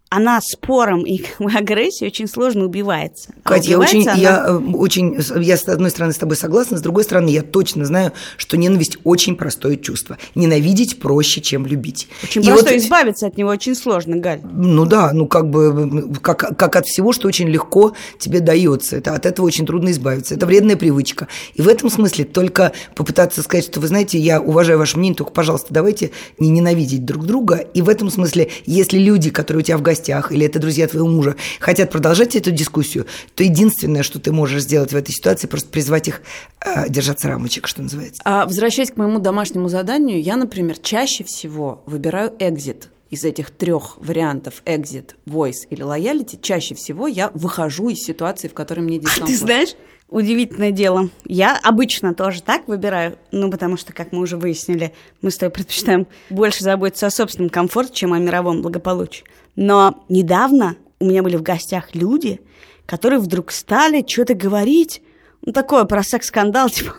она 0.09 0.39
спором 0.41 1.03
и 1.03 1.23
агрессией 1.39 2.09
очень 2.09 2.27
сложно 2.27 2.65
убивается. 2.65 3.33
А 3.43 3.49
Катя, 3.49 3.71
я 3.71 3.79
очень, 3.79 4.07
она... 4.07 4.13
я 4.13 4.45
э, 4.47 4.57
очень, 4.57 5.17
я 5.41 5.57
с 5.57 5.67
одной 5.67 5.89
стороны 5.89 6.13
с 6.13 6.17
тобой 6.17 6.37
согласна, 6.37 6.77
с 6.77 6.81
другой 6.81 7.03
стороны 7.03 7.29
я 7.29 7.41
точно 7.41 7.85
знаю, 7.85 8.13
что 8.37 8.57
ненависть 8.57 8.97
очень 9.03 9.35
простое 9.35 9.77
чувство. 9.77 10.17
Ненавидеть 10.35 10.99
проще, 10.99 11.41
чем 11.41 11.65
любить. 11.65 12.07
Очень 12.23 12.43
и 12.43 12.45
просто 12.45 12.71
вот... 12.71 12.77
избавиться 12.77 13.27
от 13.27 13.37
него 13.37 13.49
очень 13.49 13.75
сложно, 13.75 14.17
Галь. 14.17 14.41
Ну 14.43 14.85
да, 14.85 15.11
ну 15.11 15.27
как 15.27 15.49
бы 15.49 16.13
как, 16.21 16.57
как 16.57 16.75
от 16.75 16.85
всего, 16.85 17.11
что 17.11 17.27
очень 17.27 17.49
легко 17.49 17.93
тебе 18.19 18.39
дается. 18.39 18.97
Это, 18.97 19.13
от 19.13 19.25
этого 19.25 19.45
очень 19.45 19.65
трудно 19.65 19.89
избавиться. 19.91 20.35
Это 20.35 20.45
вредная 20.45 20.77
привычка. 20.77 21.27
И 21.55 21.61
в 21.61 21.67
этом 21.67 21.89
смысле 21.89 22.25
только 22.25 22.73
попытаться 22.95 23.41
сказать, 23.41 23.65
что 23.65 23.79
вы 23.79 23.87
знаете, 23.87 24.17
я 24.17 24.39
уважаю 24.39 24.77
ваше 24.77 24.97
мнение, 24.97 25.17
только, 25.17 25.33
пожалуйста, 25.33 25.73
давайте 25.73 26.11
не 26.37 26.49
ненавидеть 26.49 27.05
друг 27.05 27.25
друга. 27.25 27.55
И 27.73 27.81
в 27.81 27.89
этом 27.89 28.09
смысле, 28.09 28.49
если 28.65 28.99
люди, 28.99 29.29
которые 29.29 29.61
у 29.61 29.63
тебя 29.63 29.77
в 29.77 29.81
гостях 29.81 29.94
гостях, 29.95 30.31
или 30.31 30.45
это 30.45 30.59
друзья 30.59 30.87
твоего 30.87 31.07
мужа, 31.07 31.35
хотят 31.59 31.89
продолжать 31.89 32.35
эту 32.35 32.51
дискуссию, 32.51 33.05
то 33.33 33.43
единственное, 33.43 34.03
что 34.03 34.19
ты 34.19 34.31
можешь 34.31 34.63
сделать 34.63 34.91
в 34.91 34.95
этой 34.95 35.11
ситуации, 35.11 35.47
просто 35.47 35.69
призвать 35.69 36.07
их 36.07 36.21
э, 36.61 36.89
держаться 36.89 37.27
рамочек, 37.27 37.67
что 37.67 37.81
называется. 37.81 38.21
А 38.25 38.45
возвращаясь 38.45 38.91
к 38.91 38.97
моему 38.97 39.19
домашнему 39.19 39.69
заданию, 39.69 40.21
я, 40.21 40.35
например, 40.35 40.77
чаще 40.77 41.23
всего 41.23 41.81
выбираю 41.85 42.33
экзит 42.39 42.89
из 43.09 43.23
этих 43.23 43.51
трех 43.51 43.97
вариантов 43.97 44.61
exit, 44.65 45.11
voice 45.25 45.67
или 45.69 45.85
loyalty, 45.85 46.37
чаще 46.41 46.75
всего 46.75 47.07
я 47.07 47.31
выхожу 47.33 47.89
из 47.89 47.99
ситуации, 47.99 48.47
в 48.47 48.53
которой 48.53 48.81
мне 48.81 48.99
дискомфорт. 48.99 49.29
А 49.29 49.31
ты 49.31 49.37
знаешь, 49.37 49.75
удивительное 50.09 50.71
дело. 50.71 51.09
Я 51.25 51.59
обычно 51.61 52.13
тоже 52.13 52.41
так 52.41 52.67
выбираю, 52.67 53.17
ну, 53.31 53.49
потому 53.49 53.77
что, 53.77 53.93
как 53.93 54.11
мы 54.11 54.19
уже 54.19 54.37
выяснили, 54.37 54.93
мы 55.21 55.31
с 55.31 55.37
тобой 55.37 55.51
предпочитаем 55.51 56.07
больше 56.29 56.63
заботиться 56.63 57.07
о 57.07 57.11
собственном 57.11 57.49
комфорте, 57.49 57.93
чем 57.93 58.13
о 58.13 58.19
мировом 58.19 58.61
благополучии. 58.61 59.25
Но 59.55 60.03
недавно 60.09 60.75
у 60.99 61.05
меня 61.05 61.23
были 61.23 61.35
в 61.35 61.41
гостях 61.41 61.95
люди, 61.95 62.39
которые 62.85 63.19
вдруг 63.19 63.51
стали 63.51 64.05
что-то 64.07 64.33
говорить, 64.33 65.01
ну, 65.41 65.51
такое 65.51 65.85
про 65.85 66.03
секс-скандал, 66.03 66.69
типа, 66.71 66.95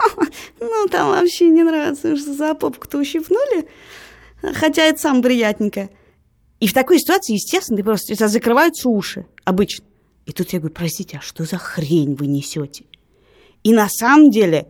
ну, 0.60 0.86
там 0.88 1.08
вообще 1.08 1.48
не 1.48 1.62
нравится, 1.62 2.16
что 2.16 2.34
за 2.34 2.54
попку-то 2.54 2.98
ущипнули, 2.98 3.68
хотя 4.54 4.82
это 4.82 5.00
самое 5.00 5.22
приятненькое. 5.22 5.90
И 6.58 6.66
в 6.66 6.72
такой 6.72 6.98
ситуации, 6.98 7.34
естественно, 7.34 7.76
ты 7.76 7.84
просто, 7.84 8.28
закрываются 8.28 8.88
уши 8.88 9.26
обычно. 9.44 9.84
И 10.24 10.32
тут 10.32 10.52
я 10.52 10.58
говорю, 10.58 10.74
простите, 10.74 11.18
а 11.18 11.20
что 11.20 11.44
за 11.44 11.58
хрень 11.58 12.14
вы 12.14 12.26
несете? 12.26 12.84
И 13.66 13.72
на 13.72 13.88
самом 13.88 14.30
деле 14.30 14.68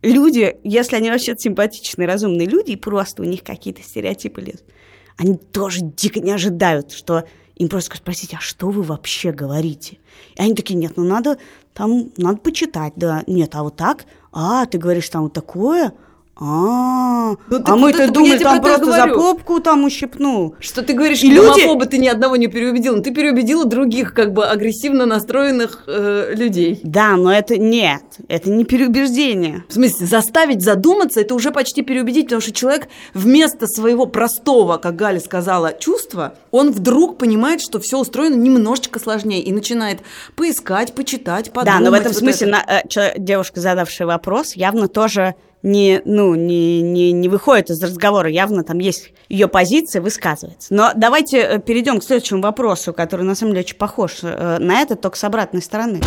люди, 0.00 0.56
если 0.64 0.96
они 0.96 1.10
вообще 1.10 1.34
симпатичные, 1.36 2.08
разумные 2.08 2.48
люди, 2.48 2.70
и 2.70 2.76
просто 2.76 3.20
у 3.20 3.26
них 3.26 3.44
какие-то 3.44 3.82
стереотипы 3.82 4.40
лезут, 4.40 4.64
они 5.18 5.36
тоже 5.36 5.80
дико 5.82 6.18
не 6.20 6.30
ожидают, 6.30 6.92
что 6.92 7.24
им 7.56 7.68
просто 7.68 7.94
спросить, 7.94 8.32
а 8.32 8.40
что 8.40 8.70
вы 8.70 8.82
вообще 8.82 9.32
говорите? 9.32 9.98
И 10.34 10.40
они 10.40 10.54
такие, 10.54 10.76
нет, 10.76 10.94
ну 10.96 11.04
надо 11.04 11.36
там, 11.74 12.10
надо 12.16 12.38
почитать, 12.38 12.94
да, 12.96 13.22
нет, 13.26 13.54
а 13.54 13.64
вот 13.64 13.76
так, 13.76 14.06
а, 14.32 14.64
ты 14.64 14.78
говоришь 14.78 15.10
там 15.10 15.24
вот 15.24 15.34
такое, 15.34 15.92
а, 16.40 17.34
ну, 17.48 17.62
а 17.64 17.76
мы-то 17.76 18.10
думали, 18.12 18.38
там 18.38 18.60
просто 18.60 18.86
за 18.86 19.08
попку 19.08 19.58
там 19.58 19.84
ущипнул. 19.84 20.54
Что 20.60 20.82
ты 20.82 20.92
говоришь, 20.92 21.22
и 21.24 21.30
люди... 21.30 21.62
ты 21.86 21.98
ни 21.98 22.06
одного 22.06 22.36
не 22.36 22.46
переубедила, 22.46 22.94
но 22.96 23.02
ты 23.02 23.12
переубедила 23.12 23.64
других 23.64 24.14
как 24.14 24.32
бы 24.32 24.46
агрессивно 24.46 25.04
настроенных 25.04 25.82
э, 25.88 26.34
людей. 26.36 26.78
Да, 26.84 27.16
но 27.16 27.32
это 27.32 27.58
нет, 27.58 28.02
это 28.28 28.50
не 28.50 28.64
переубеждение. 28.64 29.64
В 29.68 29.72
смысле, 29.72 30.06
заставить 30.06 30.62
задуматься, 30.62 31.20
это 31.20 31.34
уже 31.34 31.50
почти 31.50 31.82
переубедить, 31.82 32.26
потому 32.26 32.40
что 32.40 32.52
человек 32.52 32.88
вместо 33.14 33.66
своего 33.66 34.06
простого, 34.06 34.76
как 34.76 34.94
Галя 34.94 35.18
сказала, 35.18 35.72
чувства, 35.72 36.34
он 36.52 36.70
вдруг 36.70 37.18
понимает, 37.18 37.60
что 37.60 37.80
все 37.80 37.98
устроено 37.98 38.36
немножечко 38.36 39.00
сложнее 39.00 39.42
и 39.42 39.50
начинает 39.50 40.00
поискать, 40.36 40.94
почитать, 40.94 41.50
подумать. 41.50 41.78
Да, 41.78 41.84
но 41.84 41.90
в 41.90 41.94
этом 41.94 42.12
вот 42.12 42.18
смысле 42.18 42.48
это. 42.48 42.84
на, 42.96 43.02
э, 43.02 43.18
девушка, 43.18 43.60
задавшая 43.60 44.06
вопрос, 44.06 44.54
явно 44.54 44.86
тоже 44.86 45.34
не, 45.62 46.02
ну, 46.04 46.34
не, 46.34 46.82
не, 46.82 47.12
не 47.12 47.28
выходит 47.28 47.70
из 47.70 47.82
разговора, 47.82 48.28
явно 48.28 48.64
там 48.64 48.78
есть 48.78 49.12
ее 49.28 49.48
позиция, 49.48 50.00
высказывается. 50.00 50.72
Но 50.72 50.92
давайте 50.94 51.38
э, 51.38 51.58
перейдем 51.58 52.00
к 52.00 52.04
следующему 52.04 52.40
вопросу, 52.40 52.92
который 52.92 53.22
на 53.22 53.34
самом 53.34 53.52
деле 53.52 53.64
очень 53.64 53.76
похож 53.76 54.18
э, 54.22 54.58
на 54.58 54.80
этот, 54.80 55.00
только 55.00 55.16
с 55.18 55.24
обратной 55.24 55.62
стороны. 55.62 56.00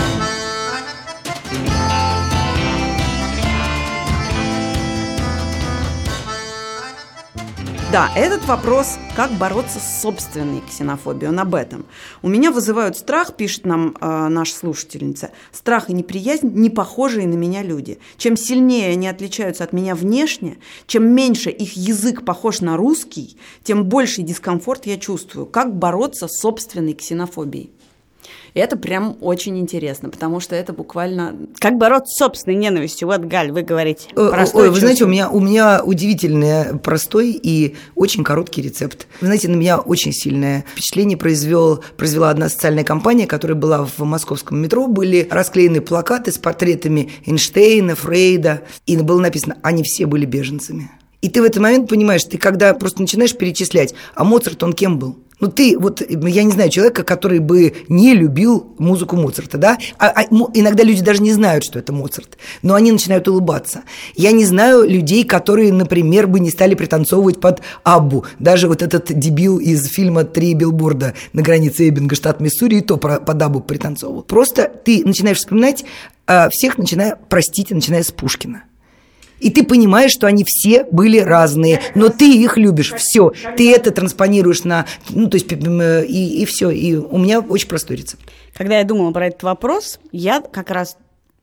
Да, 7.92 8.10
этот 8.16 8.46
вопрос, 8.46 8.98
как 9.18 9.34
бороться 9.34 9.80
с 9.80 10.02
собственной 10.02 10.62
ксенофобией, 10.62 11.28
он 11.28 11.40
об 11.42 11.54
этом. 11.54 11.86
У 12.22 12.30
меня 12.30 12.50
вызывают 12.50 12.96
страх, 12.96 13.36
пишет 13.36 13.66
нам 13.66 13.98
э, 14.00 14.28
наша 14.30 14.54
слушательница, 14.54 15.32
страх 15.52 15.90
и 15.90 15.94
неприязнь 15.94 16.54
не 16.54 16.70
похожие 16.70 17.28
на 17.28 17.34
меня 17.34 17.64
люди. 17.64 18.00
Чем 18.16 18.38
сильнее 18.38 18.94
они 18.94 19.10
отличаются 19.10 19.66
от 19.66 19.74
меня 19.74 19.94
внешне, 19.94 20.58
чем 20.88 21.14
меньше 21.14 21.50
их 21.50 21.76
язык 21.76 22.24
похож 22.24 22.62
на 22.62 22.78
русский, 22.78 23.38
тем 23.66 23.84
больший 23.84 24.24
дискомфорт 24.24 24.86
я 24.86 24.98
чувствую. 24.98 25.46
Как 25.46 25.76
бороться 25.76 26.30
с 26.30 26.40
собственной 26.40 26.94
ксенофобией? 26.94 27.72
И 28.54 28.60
это 28.60 28.76
прям 28.76 29.18
очень 29.22 29.58
интересно, 29.58 30.10
потому 30.10 30.40
что 30.40 30.56
это 30.56 30.74
буквально... 30.74 31.36
Как 31.60 31.78
бороться 31.78 32.14
с 32.14 32.18
собственной 32.18 32.58
ненавистью? 32.58 33.08
Вот, 33.08 33.22
Галь, 33.22 33.52
вы 33.52 33.62
говорите. 33.62 34.10
Простой 34.14 34.64
Ой, 34.64 34.70
вы 34.70 34.80
знаете, 34.80 35.06
у 35.06 35.08
меня, 35.08 35.30
у 35.30 35.40
меня 35.40 35.82
удивительный, 35.84 36.78
простой 36.80 37.32
и 37.32 37.76
очень 37.96 38.24
короткий 38.24 38.62
рецепт. 38.62 39.08
Вы 39.22 39.28
знаете, 39.28 39.48
на 39.48 39.56
меня 39.56 39.80
очень 39.80 40.12
сильное 40.12 40.66
впечатление 40.74 41.18
произвел, 41.18 41.84
произвела 41.98 42.30
одна 42.30 42.50
социальная 42.50 42.84
компания, 42.84 43.28
которая 43.28 43.58
была 43.58 43.86
в 43.86 44.00
московском 44.00 44.60
метро. 44.60 44.88
Были 44.88 45.28
расклеены 45.30 45.82
плакаты 45.82 46.32
с 46.32 46.38
портретами 46.38 47.12
Эйнштейна, 47.26 47.96
Фрейда, 47.96 48.62
и 48.86 48.98
было 48.98 49.20
написано 49.20 49.58
«Они 49.62 49.84
все 49.84 50.06
были 50.06 50.26
беженцами». 50.26 50.92
И 51.22 51.30
ты 51.30 51.42
в 51.42 51.46
этот 51.46 51.62
момент 51.62 51.88
понимаешь, 51.88 52.24
ты 52.24 52.38
когда 52.38 52.74
просто 52.74 53.02
начинаешь 53.02 53.36
перечислять, 53.38 53.94
а 54.16 54.24
Моцарт, 54.24 54.64
он 54.64 54.74
кем 54.74 54.98
был? 54.98 55.20
Ну, 55.42 55.48
ты, 55.48 55.78
вот, 55.78 56.02
я 56.08 56.44
не 56.44 56.52
знаю, 56.52 56.70
человека, 56.70 57.04
который 57.04 57.40
бы 57.40 57.74
не 57.90 58.14
любил 58.14 58.74
музыку 58.78 59.16
Моцарта, 59.16 59.58
да? 59.58 59.78
А, 59.98 60.08
а, 60.08 60.24
иногда 60.54 60.84
люди 60.84 61.02
даже 61.02 61.22
не 61.22 61.34
знают, 61.34 61.64
что 61.64 61.80
это 61.80 61.92
Моцарт, 61.92 62.38
но 62.62 62.76
они 62.76 62.92
начинают 62.92 63.28
улыбаться. 63.28 63.82
Я 64.16 64.32
не 64.32 64.46
знаю 64.46 64.88
людей, 64.88 65.24
которые, 65.24 65.74
например, 65.74 66.28
бы 66.28 66.40
не 66.40 66.52
стали 66.52 66.76
пританцовывать 66.76 67.42
под 67.42 67.62
Аббу. 67.84 68.24
Даже 68.38 68.68
вот 68.68 68.84
этот 68.84 69.12
дебил 69.12 69.58
из 69.58 69.88
фильма 69.88 70.26
«Три 70.26 70.54
билборда 70.54 71.16
на 71.34 71.42
границе 71.42 71.90
Эббинга, 71.90 72.16
штат 72.16 72.40
Миссури, 72.40 72.76
и 72.76 72.82
то 72.82 72.98
под 72.98 73.42
Аббу 73.42 73.62
пританцовывал. 73.62 74.22
Просто 74.22 74.72
ты 74.86 75.04
начинаешь 75.04 75.38
вспоминать 75.38 75.84
а, 76.28 76.50
всех, 76.52 76.78
начиная, 76.78 77.18
простите, 77.30 77.74
начиная 77.74 78.04
с 78.04 78.12
Пушкина. 78.12 78.64
И 79.42 79.50
ты 79.50 79.66
понимаешь, 79.66 80.12
что 80.12 80.28
они 80.28 80.44
все 80.46 80.86
были 80.86 81.18
разные, 81.18 81.82
но 81.96 82.10
ты 82.10 82.32
их 82.32 82.58
любишь, 82.58 82.94
все. 82.94 83.32
Ты 83.58 83.74
это 83.74 83.92
транспонируешь 83.92 84.64
на, 84.64 84.86
ну, 85.10 85.28
то 85.28 85.36
есть, 85.36 85.52
и, 85.52 86.42
и 86.42 86.46
все. 86.46 86.70
И 86.70 86.96
у 86.96 87.18
меня 87.18 87.40
очень 87.40 87.68
простой 87.68 87.98
рецепт. 87.98 88.24
Когда 88.54 88.78
я 88.78 88.84
думала 88.84 89.12
про 89.12 89.28
этот 89.28 89.44
вопрос, 89.44 90.00
я 90.12 90.42
как 90.42 90.70
раз, 90.70 90.98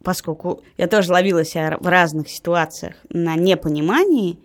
поскольку 0.04 0.62
я 0.76 0.86
тоже 0.86 1.10
ловила 1.12 1.44
себя 1.44 1.76
в 1.80 1.86
разных 1.88 2.28
ситуациях 2.28 2.94
на 3.10 3.34
непонимании 3.34 4.38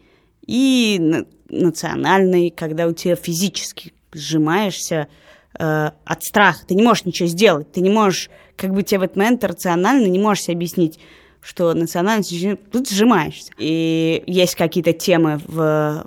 и 0.46 0.98
на 1.00 1.26
национальной, 1.50 2.50
когда 2.50 2.88
у 2.88 2.94
тебя 2.94 3.16
физически 3.16 3.94
сжимаешься 4.12 5.08
э, 5.60 5.92
от 6.04 6.24
страха, 6.24 6.66
ты 6.68 6.74
не 6.74 6.82
можешь 6.82 7.06
ничего 7.06 7.28
сделать, 7.30 7.72
ты 7.72 7.82
не 7.82 7.92
можешь, 7.92 8.30
как 8.56 8.74
бы 8.74 8.82
тебе 8.82 9.00
в 9.00 9.04
этот 9.04 9.18
момент 9.18 9.44
рационально 9.44 10.08
не 10.08 10.20
можешь 10.20 10.46
себе 10.46 10.56
объяснить, 10.56 11.00
что 11.44 11.74
национальность, 11.74 12.34
тут 12.72 12.90
сжимаешься. 12.90 13.52
И 13.58 14.24
есть 14.26 14.56
какие-то 14.56 14.94
темы 14.94 15.42
в, 15.46 16.06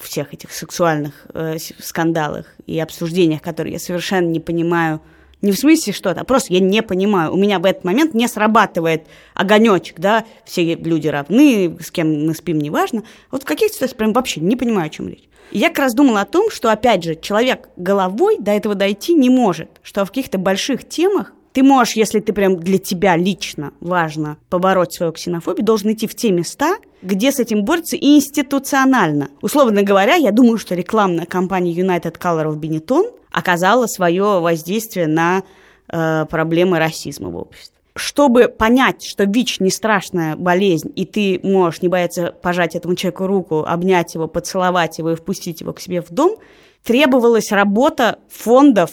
всех 0.00 0.34
этих 0.34 0.52
сексуальных 0.52 1.26
э, 1.34 1.56
скандалах 1.78 2.46
и 2.66 2.78
обсуждениях, 2.78 3.42
которые 3.42 3.74
я 3.74 3.78
совершенно 3.78 4.26
не 4.26 4.40
понимаю, 4.40 5.00
не 5.40 5.52
в 5.52 5.58
смысле 5.58 5.92
что-то, 5.92 6.22
а 6.22 6.24
просто 6.24 6.52
я 6.52 6.60
не 6.60 6.82
понимаю. 6.82 7.32
У 7.32 7.36
меня 7.36 7.58
в 7.58 7.64
этот 7.64 7.84
момент 7.84 8.12
не 8.14 8.26
срабатывает 8.26 9.04
огонечек, 9.34 10.00
да, 10.00 10.24
все 10.44 10.74
люди 10.74 11.08
равны, 11.08 11.76
с 11.80 11.90
кем 11.90 12.26
мы 12.26 12.34
спим, 12.34 12.58
неважно. 12.58 13.04
Вот 13.30 13.42
в 13.42 13.46
каких 13.46 13.72
ситуациях 13.72 13.96
прям 13.96 14.12
вообще 14.12 14.40
не 14.40 14.56
понимаю, 14.56 14.86
о 14.86 14.90
чем 14.90 15.08
речь. 15.08 15.28
И 15.50 15.58
я 15.58 15.68
как 15.68 15.78
раз 15.78 15.94
думала 15.94 16.22
о 16.22 16.26
том, 16.26 16.50
что, 16.50 16.70
опять 16.70 17.04
же, 17.04 17.14
человек 17.14 17.68
головой 17.76 18.36
до 18.38 18.50
этого 18.50 18.74
дойти 18.74 19.14
не 19.14 19.30
может, 19.30 19.70
что 19.82 20.04
в 20.04 20.08
каких-то 20.08 20.38
больших 20.38 20.86
темах 20.86 21.32
ты 21.58 21.64
можешь, 21.64 21.96
если 21.96 22.20
ты 22.20 22.32
прям 22.32 22.60
для 22.60 22.78
тебя 22.78 23.16
лично 23.16 23.72
важно 23.80 24.36
побороть 24.48 24.92
свою 24.92 25.10
ксенофобию, 25.10 25.64
должен 25.64 25.90
идти 25.90 26.06
в 26.06 26.14
те 26.14 26.30
места, 26.30 26.76
где 27.02 27.32
с 27.32 27.40
этим 27.40 27.64
борется 27.64 27.96
институционально. 27.96 29.30
Условно 29.42 29.82
говоря, 29.82 30.14
я 30.14 30.30
думаю, 30.30 30.58
что 30.58 30.76
рекламная 30.76 31.26
кампания 31.26 31.74
United 31.74 32.16
Color 32.16 32.52
of 32.52 32.60
Benetton 32.60 33.10
оказала 33.32 33.88
свое 33.88 34.38
воздействие 34.38 35.08
на 35.08 35.42
э, 35.88 36.26
проблемы 36.26 36.78
расизма 36.78 37.30
в 37.30 37.36
обществе. 37.36 37.74
Чтобы 37.96 38.46
понять, 38.46 39.04
что 39.04 39.24
ВИЧ 39.24 39.58
не 39.58 39.70
страшная 39.70 40.36
болезнь, 40.36 40.92
и 40.94 41.06
ты 41.06 41.40
можешь 41.42 41.82
не 41.82 41.88
бояться 41.88 42.32
пожать 42.40 42.76
этому 42.76 42.94
человеку 42.94 43.26
руку, 43.26 43.64
обнять 43.66 44.14
его, 44.14 44.28
поцеловать 44.28 44.98
его 44.98 45.10
и 45.10 45.16
впустить 45.16 45.60
его 45.62 45.72
к 45.72 45.80
себе 45.80 46.02
в 46.02 46.10
дом, 46.10 46.36
требовалась 46.84 47.50
работа 47.50 48.20
фондов 48.28 48.92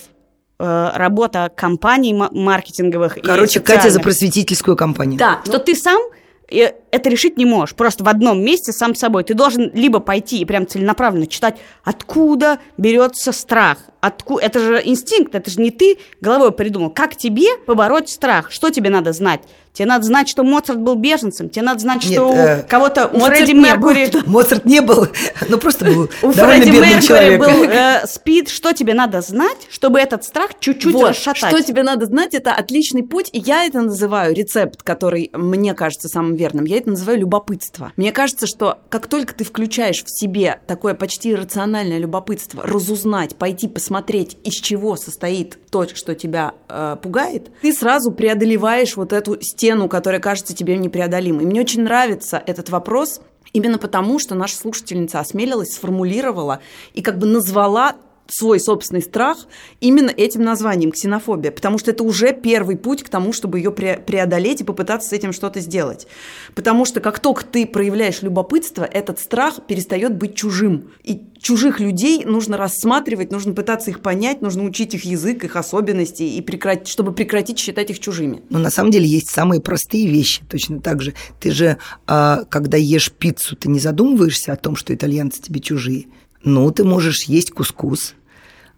работа 0.57 1.51
компаний 1.55 2.13
маркетинговых. 2.13 3.17
Короче, 3.23 3.59
Катя 3.59 3.89
за 3.89 3.99
просветительскую 3.99 4.77
компанию. 4.77 5.19
Да, 5.19 5.41
что 5.45 5.59
ты 5.59 5.75
сам 5.75 6.01
и 6.49 6.71
это 6.95 7.09
решить 7.09 7.37
не 7.37 7.45
можешь. 7.45 7.75
Просто 7.75 8.03
в 8.03 8.07
одном 8.07 8.41
месте 8.41 8.71
сам 8.71 8.95
собой. 8.95 9.23
Ты 9.23 9.33
должен 9.33 9.69
либо 9.73 9.99
пойти 9.99 10.39
и 10.39 10.45
прям 10.45 10.65
целенаправленно 10.65 11.27
читать, 11.27 11.57
откуда 11.83 12.59
берется 12.77 13.31
страх. 13.31 13.77
Отку... 13.99 14.37
Это 14.37 14.59
же 14.59 14.81
инстинкт, 14.83 15.35
это 15.35 15.49
же 15.51 15.59
не 15.59 15.71
ты 15.71 15.97
головой 16.21 16.51
придумал. 16.51 16.89
Как 16.89 17.15
тебе 17.15 17.57
побороть 17.65 18.09
страх? 18.09 18.51
Что 18.51 18.69
тебе 18.69 18.89
надо 18.89 19.11
знать? 19.11 19.41
Тебе 19.75 19.87
надо 19.87 20.05
знать, 20.05 20.29
что 20.29 20.43
Моцарт 20.45 20.79
был 20.79 20.95
беженцем. 20.95 21.49
Тебе 21.49 21.63
надо 21.65 21.81
знать, 21.81 22.05
Нет, 22.05 22.13
что 22.13 22.33
э, 22.33 22.61
у 22.61 22.67
кого-то... 22.67 23.07
У 23.11 23.19
Фредди 23.19 23.51
Меркури... 23.51 24.09
Моцарт 24.25 24.63
не 24.63 24.79
был, 24.79 25.09
ну 25.49 25.57
просто 25.57 25.83
был 25.83 26.09
у 26.21 26.31
Фредди 26.31 26.69
Меркури 26.69 27.35
был 27.35 27.69
э, 27.69 28.07
спид. 28.07 28.47
Что 28.47 28.71
тебе 28.71 28.93
надо 28.93 29.19
знать, 29.19 29.67
чтобы 29.69 29.99
этот 29.99 30.23
страх 30.23 30.51
чуть-чуть 30.61 30.93
вот, 30.93 31.09
расшатать? 31.09 31.49
Что 31.49 31.61
тебе 31.61 31.83
надо 31.83 32.05
знать, 32.05 32.33
это 32.33 32.53
отличный 32.53 33.03
путь. 33.03 33.29
И 33.33 33.39
я 33.39 33.65
это 33.65 33.81
называю 33.81 34.33
рецепт, 34.33 34.81
который 34.81 35.29
мне 35.33 35.73
кажется 35.73 36.07
самым 36.07 36.35
верным. 36.35 36.63
Я 36.63 36.77
это 36.85 36.91
называю 36.91 37.19
любопытство. 37.19 37.91
Мне 37.97 38.11
кажется, 38.11 38.45
что 38.45 38.79
как 38.89 39.07
только 39.07 39.33
ты 39.33 39.43
включаешь 39.43 40.03
в 40.03 40.09
себе 40.09 40.61
такое 40.67 40.93
почти 40.93 41.31
иррациональное 41.31 41.97
любопытство, 41.97 42.61
разузнать, 42.63 43.35
пойти 43.35 43.67
посмотреть, 43.67 44.37
из 44.43 44.53
чего 44.53 44.95
состоит 44.95 45.57
то, 45.71 45.87
что 45.87 46.13
тебя 46.13 46.53
э, 46.69 46.97
пугает, 47.01 47.51
ты 47.61 47.73
сразу 47.73 48.11
преодолеваешь 48.11 48.95
вот 48.95 49.13
эту 49.13 49.41
стену, 49.41 49.89
которая 49.89 50.21
кажется 50.21 50.55
тебе 50.55 50.77
непреодолимой. 50.77 51.45
Мне 51.45 51.61
очень 51.61 51.81
нравится 51.83 52.41
этот 52.45 52.69
вопрос, 52.69 53.21
Именно 53.53 53.77
потому, 53.77 54.19
что 54.19 54.35
наша 54.35 54.57
слушательница 54.57 55.21
осмелилась, 55.21 55.75
сформулировала 55.75 56.59
и 56.93 57.01
как 57.01 57.17
бы 57.17 57.25
назвала 57.25 57.95
свой 58.27 58.59
собственный 58.59 59.01
страх 59.01 59.37
именно 59.81 60.09
этим 60.09 60.41
названием 60.41 60.91
ксенофобия, 60.91 61.51
потому 61.51 61.77
что 61.77 61.91
это 61.91 62.03
уже 62.03 62.33
первый 62.33 62.77
путь 62.77 63.03
к 63.03 63.09
тому, 63.09 63.33
чтобы 63.33 63.59
ее 63.59 63.71
преодолеть 63.71 64.61
и 64.61 64.63
попытаться 64.63 65.09
с 65.09 65.13
этим 65.13 65.33
что-то 65.33 65.59
сделать. 65.59 66.07
Потому 66.55 66.85
что 66.85 66.99
как 66.99 67.19
только 67.19 67.45
ты 67.45 67.65
проявляешь 67.65 68.21
любопытство, 68.21 68.83
этот 68.83 69.19
страх 69.19 69.65
перестает 69.67 70.15
быть 70.15 70.35
чужим. 70.35 70.91
И 71.03 71.21
чужих 71.39 71.79
людей 71.79 72.25
нужно 72.25 72.57
рассматривать, 72.57 73.31
нужно 73.31 73.53
пытаться 73.53 73.91
их 73.91 74.01
понять, 74.01 74.41
нужно 74.41 74.63
учить 74.63 74.93
их 74.95 75.05
язык, 75.05 75.43
их 75.43 75.55
особенности, 75.55 76.23
и 76.23 76.41
прекратить, 76.41 76.87
чтобы 76.87 77.13
прекратить 77.13 77.59
считать 77.59 77.89
их 77.89 77.99
чужими. 77.99 78.41
Но 78.49 78.59
на 78.59 78.69
самом 78.69 78.91
деле 78.91 79.05
есть 79.05 79.29
самые 79.29 79.61
простые 79.61 80.07
вещи, 80.07 80.43
точно 80.49 80.81
так 80.81 81.01
же. 81.01 81.13
Ты 81.39 81.51
же, 81.51 81.77
а, 82.07 82.43
когда 82.49 82.77
ешь 82.77 83.11
пиццу, 83.11 83.55
ты 83.55 83.69
не 83.69 83.79
задумываешься 83.79 84.53
о 84.53 84.55
том, 84.55 84.75
что 84.75 84.93
итальянцы 84.93 85.41
тебе 85.41 85.59
чужие. 85.59 86.07
Ну, 86.45 86.69
ты 86.69 86.83
можешь 86.83 87.23
есть 87.23 87.49
кускус, 87.49 88.13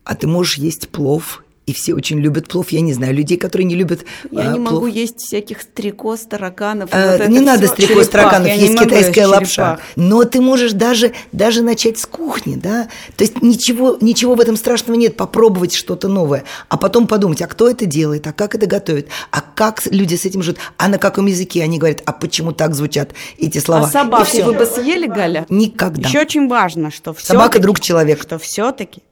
а 0.05 0.15
ты 0.15 0.25
можешь 0.25 0.57
есть 0.57 0.87
плов 0.87 1.43
и 1.67 1.73
все 1.73 1.93
очень 1.93 2.19
любят 2.19 2.47
плов. 2.47 2.69
Я 2.69 2.79
не 2.79 2.93
знаю 2.93 3.13
людей, 3.13 3.37
которые 3.37 3.65
не 3.65 3.75
любят 3.75 4.05
Я 4.31 4.39
а, 4.39 4.43
не 4.53 4.59
плов. 4.59 4.71
могу 4.71 4.87
есть 4.87 5.19
всяких 5.19 5.61
стрекоз, 5.61 6.21
тараканов. 6.21 6.89
А, 6.93 7.17
вот 7.17 7.27
не 7.27 7.41
надо 7.41 7.67
стрекоз, 7.67 8.07
тараканов, 8.07 8.47
есть 8.47 8.79
китайская 8.79 9.27
лапша. 9.27 9.79
Но 9.97 10.23
ты 10.23 10.39
можешь 10.39 10.71
даже, 10.71 11.11
даже 11.33 11.61
начать 11.61 11.99
с 11.99 12.05
кухни, 12.05 12.55
да? 12.55 12.87
То 13.17 13.25
есть 13.25 13.41
ничего, 13.41 13.97
ничего 13.99 14.35
в 14.35 14.39
этом 14.39 14.55
страшного 14.55 14.97
нет, 14.97 15.17
попробовать 15.17 15.73
что-то 15.73 16.07
новое. 16.07 16.45
А 16.69 16.77
потом 16.77 17.05
подумать, 17.05 17.41
а 17.41 17.47
кто 17.47 17.69
это 17.69 17.85
делает, 17.85 18.25
а 18.27 18.31
как 18.31 18.55
это 18.55 18.65
готовит, 18.65 19.09
а 19.31 19.41
как 19.41 19.85
люди 19.87 20.15
с 20.15 20.23
этим 20.23 20.41
живут, 20.43 20.59
а 20.77 20.87
на 20.87 20.97
каком 20.97 21.25
языке 21.25 21.63
они 21.63 21.79
говорят, 21.79 22.01
а 22.05 22.13
почему 22.13 22.53
так 22.53 22.75
звучат 22.75 23.11
эти 23.37 23.57
слова. 23.57 23.87
А 23.87 23.89
собаку 23.89 24.37
вы 24.43 24.53
бы 24.53 24.65
съели, 24.65 25.07
Галя? 25.07 25.45
Никогда. 25.49 26.07
Еще 26.07 26.21
очень 26.21 26.47
важно, 26.47 26.91
что 26.91 27.13
все 27.13 27.27
Собака– 27.27 27.59
друг 27.61 27.81
человека. 27.81 28.23
Что 28.23 28.39
все-таки 28.39 29.03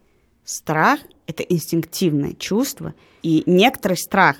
страх– 0.45 0.99
это 1.27 1.43
инстинктивное 1.43 2.33
чувство, 2.33 2.93
и 3.23 3.43
некоторый 3.45 3.97
страх 3.97 4.37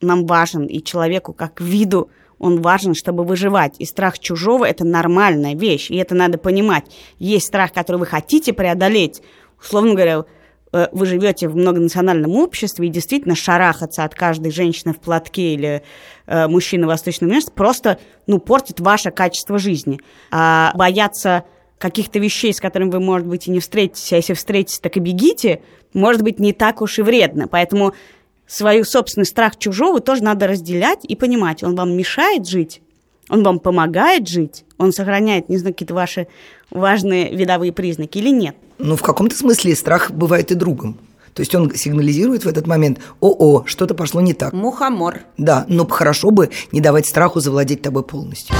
нам 0.00 0.26
важен, 0.26 0.66
и 0.66 0.82
человеку 0.82 1.32
как 1.32 1.60
виду 1.60 2.10
он 2.38 2.60
важен, 2.60 2.94
чтобы 2.94 3.24
выживать. 3.24 3.76
И 3.78 3.86
страх 3.86 4.18
чужого– 4.18 4.64
это 4.66 4.84
нормальная 4.84 5.54
вещь, 5.54 5.90
и 5.90 5.96
это 5.96 6.14
надо 6.14 6.38
понимать. 6.38 6.84
Есть 7.18 7.46
страх, 7.46 7.72
который 7.72 7.96
вы 7.96 8.06
хотите 8.06 8.52
преодолеть. 8.52 9.22
Условно 9.58 9.94
говоря, 9.94 10.24
э, 10.72 10.88
вы 10.92 11.06
живете 11.06 11.48
в 11.48 11.56
многонациональном 11.56 12.32
обществе, 12.36 12.86
и 12.86 12.90
действительно 12.90 13.34
шарахаться 13.34 14.04
от 14.04 14.14
каждой 14.14 14.52
женщины 14.52 14.92
в 14.92 15.00
платке 15.00 15.54
или 15.54 15.82
э, 16.26 16.46
мужчины 16.46 16.86
восточного 16.86 17.30
места 17.30 17.52
просто 17.52 17.98
ну, 18.26 18.38
портит 18.38 18.80
ваше 18.80 19.10
качество 19.10 19.58
жизни. 19.58 19.98
А 20.30 20.72
бояться 20.74 21.44
каких-то 21.78 22.18
вещей, 22.18 22.52
с 22.52 22.60
которыми 22.60 22.90
вы, 22.90 23.00
может 23.00 23.26
быть, 23.26 23.46
и 23.46 23.50
не 23.50 23.60
встретитесь, 23.60 24.12
а 24.12 24.16
если 24.16 24.34
встретитесь, 24.34 24.78
так 24.78 24.96
и 24.96 25.00
бегите, 25.00 25.60
может 25.92 26.22
быть, 26.22 26.38
не 26.38 26.52
так 26.52 26.80
уж 26.80 26.98
и 26.98 27.02
вредно. 27.02 27.48
Поэтому 27.48 27.94
свою 28.46 28.84
собственный 28.84 29.26
страх 29.26 29.58
чужого 29.58 30.00
тоже 30.00 30.22
надо 30.22 30.46
разделять 30.46 31.00
и 31.02 31.16
понимать, 31.16 31.62
он 31.62 31.74
вам 31.74 31.96
мешает 31.96 32.46
жить, 32.46 32.80
он 33.28 33.42
вам 33.42 33.58
помогает 33.58 34.28
жить, 34.28 34.64
он 34.78 34.92
сохраняет, 34.92 35.48
не 35.48 35.58
знаю, 35.58 35.74
какие-то 35.74 35.94
ваши 35.94 36.28
важные 36.70 37.34
видовые 37.34 37.72
признаки 37.72 38.18
или 38.18 38.30
нет. 38.30 38.56
Ну, 38.78 38.96
в 38.96 39.02
каком-то 39.02 39.36
смысле 39.36 39.74
страх 39.74 40.10
бывает 40.10 40.52
и 40.52 40.54
другом. 40.54 40.98
То 41.34 41.40
есть 41.40 41.54
он 41.54 41.74
сигнализирует 41.74 42.46
в 42.46 42.48
этот 42.48 42.66
момент, 42.66 42.98
о-о, 43.20 43.64
что-то 43.66 43.94
пошло 43.94 44.22
не 44.22 44.32
так. 44.32 44.54
Мухомор. 44.54 45.20
Да, 45.36 45.66
но 45.68 45.86
хорошо 45.86 46.30
бы 46.30 46.48
не 46.72 46.80
давать 46.80 47.06
страху 47.06 47.40
завладеть 47.40 47.82
тобой 47.82 48.04
полностью. 48.04 48.54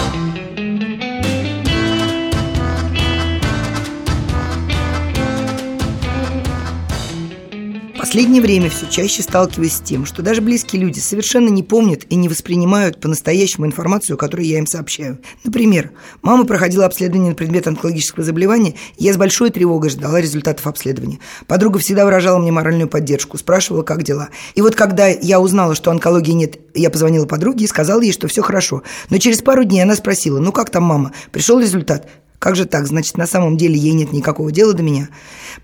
Последнее 8.06 8.40
время 8.40 8.70
все 8.70 8.86
чаще 8.86 9.20
сталкиваюсь 9.20 9.72
с 9.72 9.80
тем, 9.80 10.06
что 10.06 10.22
даже 10.22 10.40
близкие 10.40 10.80
люди 10.80 11.00
совершенно 11.00 11.48
не 11.48 11.64
помнят 11.64 12.04
и 12.08 12.14
не 12.14 12.28
воспринимают 12.28 13.00
по-настоящему 13.00 13.66
информацию, 13.66 14.16
которую 14.16 14.46
я 14.46 14.58
им 14.58 14.66
сообщаю. 14.68 15.18
Например, 15.42 15.90
мама 16.22 16.44
проходила 16.44 16.86
обследование 16.86 17.30
на 17.30 17.34
предмет 17.34 17.66
онкологического 17.66 18.24
заболевания, 18.24 18.76
и 18.96 19.02
я 19.02 19.12
с 19.12 19.16
большой 19.16 19.50
тревогой 19.50 19.90
ждала 19.90 20.20
результатов 20.20 20.68
обследования. 20.68 21.18
Подруга 21.48 21.80
всегда 21.80 22.04
выражала 22.04 22.38
мне 22.38 22.52
моральную 22.52 22.88
поддержку, 22.88 23.38
спрашивала, 23.38 23.82
как 23.82 24.04
дела. 24.04 24.28
И 24.54 24.62
вот 24.62 24.76
когда 24.76 25.08
я 25.08 25.40
узнала, 25.40 25.74
что 25.74 25.90
онкологии 25.90 26.30
нет, 26.30 26.60
я 26.74 26.90
позвонила 26.90 27.26
подруге 27.26 27.64
и 27.64 27.68
сказала 27.68 28.02
ей, 28.02 28.12
что 28.12 28.28
все 28.28 28.40
хорошо. 28.40 28.84
Но 29.10 29.18
через 29.18 29.42
пару 29.42 29.64
дней 29.64 29.82
она 29.82 29.96
спросила, 29.96 30.38
ну 30.38 30.52
как 30.52 30.70
там 30.70 30.84
мама, 30.84 31.10
пришел 31.32 31.58
результат? 31.58 32.08
Как 32.38 32.56
же 32.56 32.66
так? 32.66 32.86
Значит, 32.86 33.16
на 33.16 33.26
самом 33.26 33.56
деле 33.56 33.76
ей 33.76 33.92
нет 33.92 34.12
никакого 34.12 34.52
дела 34.52 34.74
до 34.74 34.82
меня. 34.82 35.08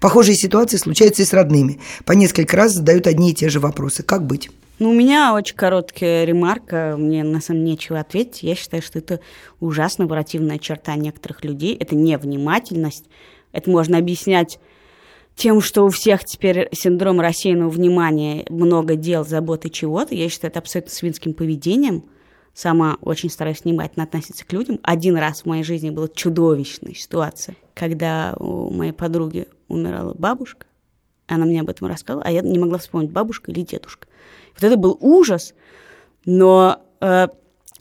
Похожие 0.00 0.36
ситуации 0.36 0.76
случаются 0.76 1.22
и 1.22 1.26
с 1.26 1.32
родными. 1.32 1.80
По 2.04 2.12
несколько 2.12 2.56
раз 2.56 2.72
задают 2.72 3.06
одни 3.06 3.30
и 3.30 3.34
те 3.34 3.48
же 3.48 3.60
вопросы. 3.60 4.02
Как 4.02 4.26
быть? 4.26 4.50
Ну, 4.78 4.90
у 4.90 4.94
меня 4.94 5.34
очень 5.34 5.54
короткая 5.54 6.24
ремарка, 6.24 6.96
мне 6.98 7.22
на 7.22 7.40
самом 7.40 7.60
деле 7.60 7.72
нечего 7.72 8.00
ответить. 8.00 8.42
Я 8.42 8.54
считаю, 8.54 8.82
что 8.82 8.98
это 8.98 9.20
ужасно 9.60 10.06
варативная 10.06 10.58
черта 10.58 10.96
некоторых 10.96 11.44
людей. 11.44 11.76
Это 11.76 11.94
невнимательность. 11.94 13.04
Это 13.52 13.70
можно 13.70 13.98
объяснять 13.98 14.58
тем, 15.36 15.60
что 15.60 15.84
у 15.84 15.90
всех 15.90 16.24
теперь 16.24 16.68
синдром 16.72 17.20
рассеянного 17.20 17.70
внимания, 17.70 18.44
много 18.48 18.96
дел, 18.96 19.24
заботы 19.24 19.68
чего-то. 19.68 20.14
Я 20.14 20.28
считаю, 20.28 20.50
это 20.50 20.60
абсолютно 20.60 20.92
свинским 20.92 21.34
поведением– 21.34 22.04
сама 22.54 22.98
очень 23.00 23.30
стараюсь 23.30 23.64
внимательно 23.64 24.04
относиться 24.04 24.46
к 24.46 24.52
людям. 24.52 24.78
Один 24.82 25.16
раз 25.16 25.42
в 25.42 25.46
моей 25.46 25.62
жизни 25.62 25.90
была 25.90 26.08
чудовищная 26.08 26.94
ситуация, 26.94 27.56
когда 27.74 28.34
у 28.38 28.70
моей 28.70 28.92
подруги 28.92 29.46
умирала 29.68 30.14
бабушка, 30.14 30.66
она 31.26 31.46
мне 31.46 31.60
об 31.60 31.70
этом 31.70 31.88
рассказала, 31.88 32.22
а 32.24 32.30
я 32.30 32.42
не 32.42 32.58
могла 32.58 32.78
вспомнить, 32.78 33.10
бабушка 33.10 33.50
или 33.50 33.62
дедушка. 33.62 34.06
Вот 34.54 34.64
это 34.64 34.76
был 34.76 34.98
ужас, 35.00 35.54
но 36.24 36.82
э, 37.00 37.28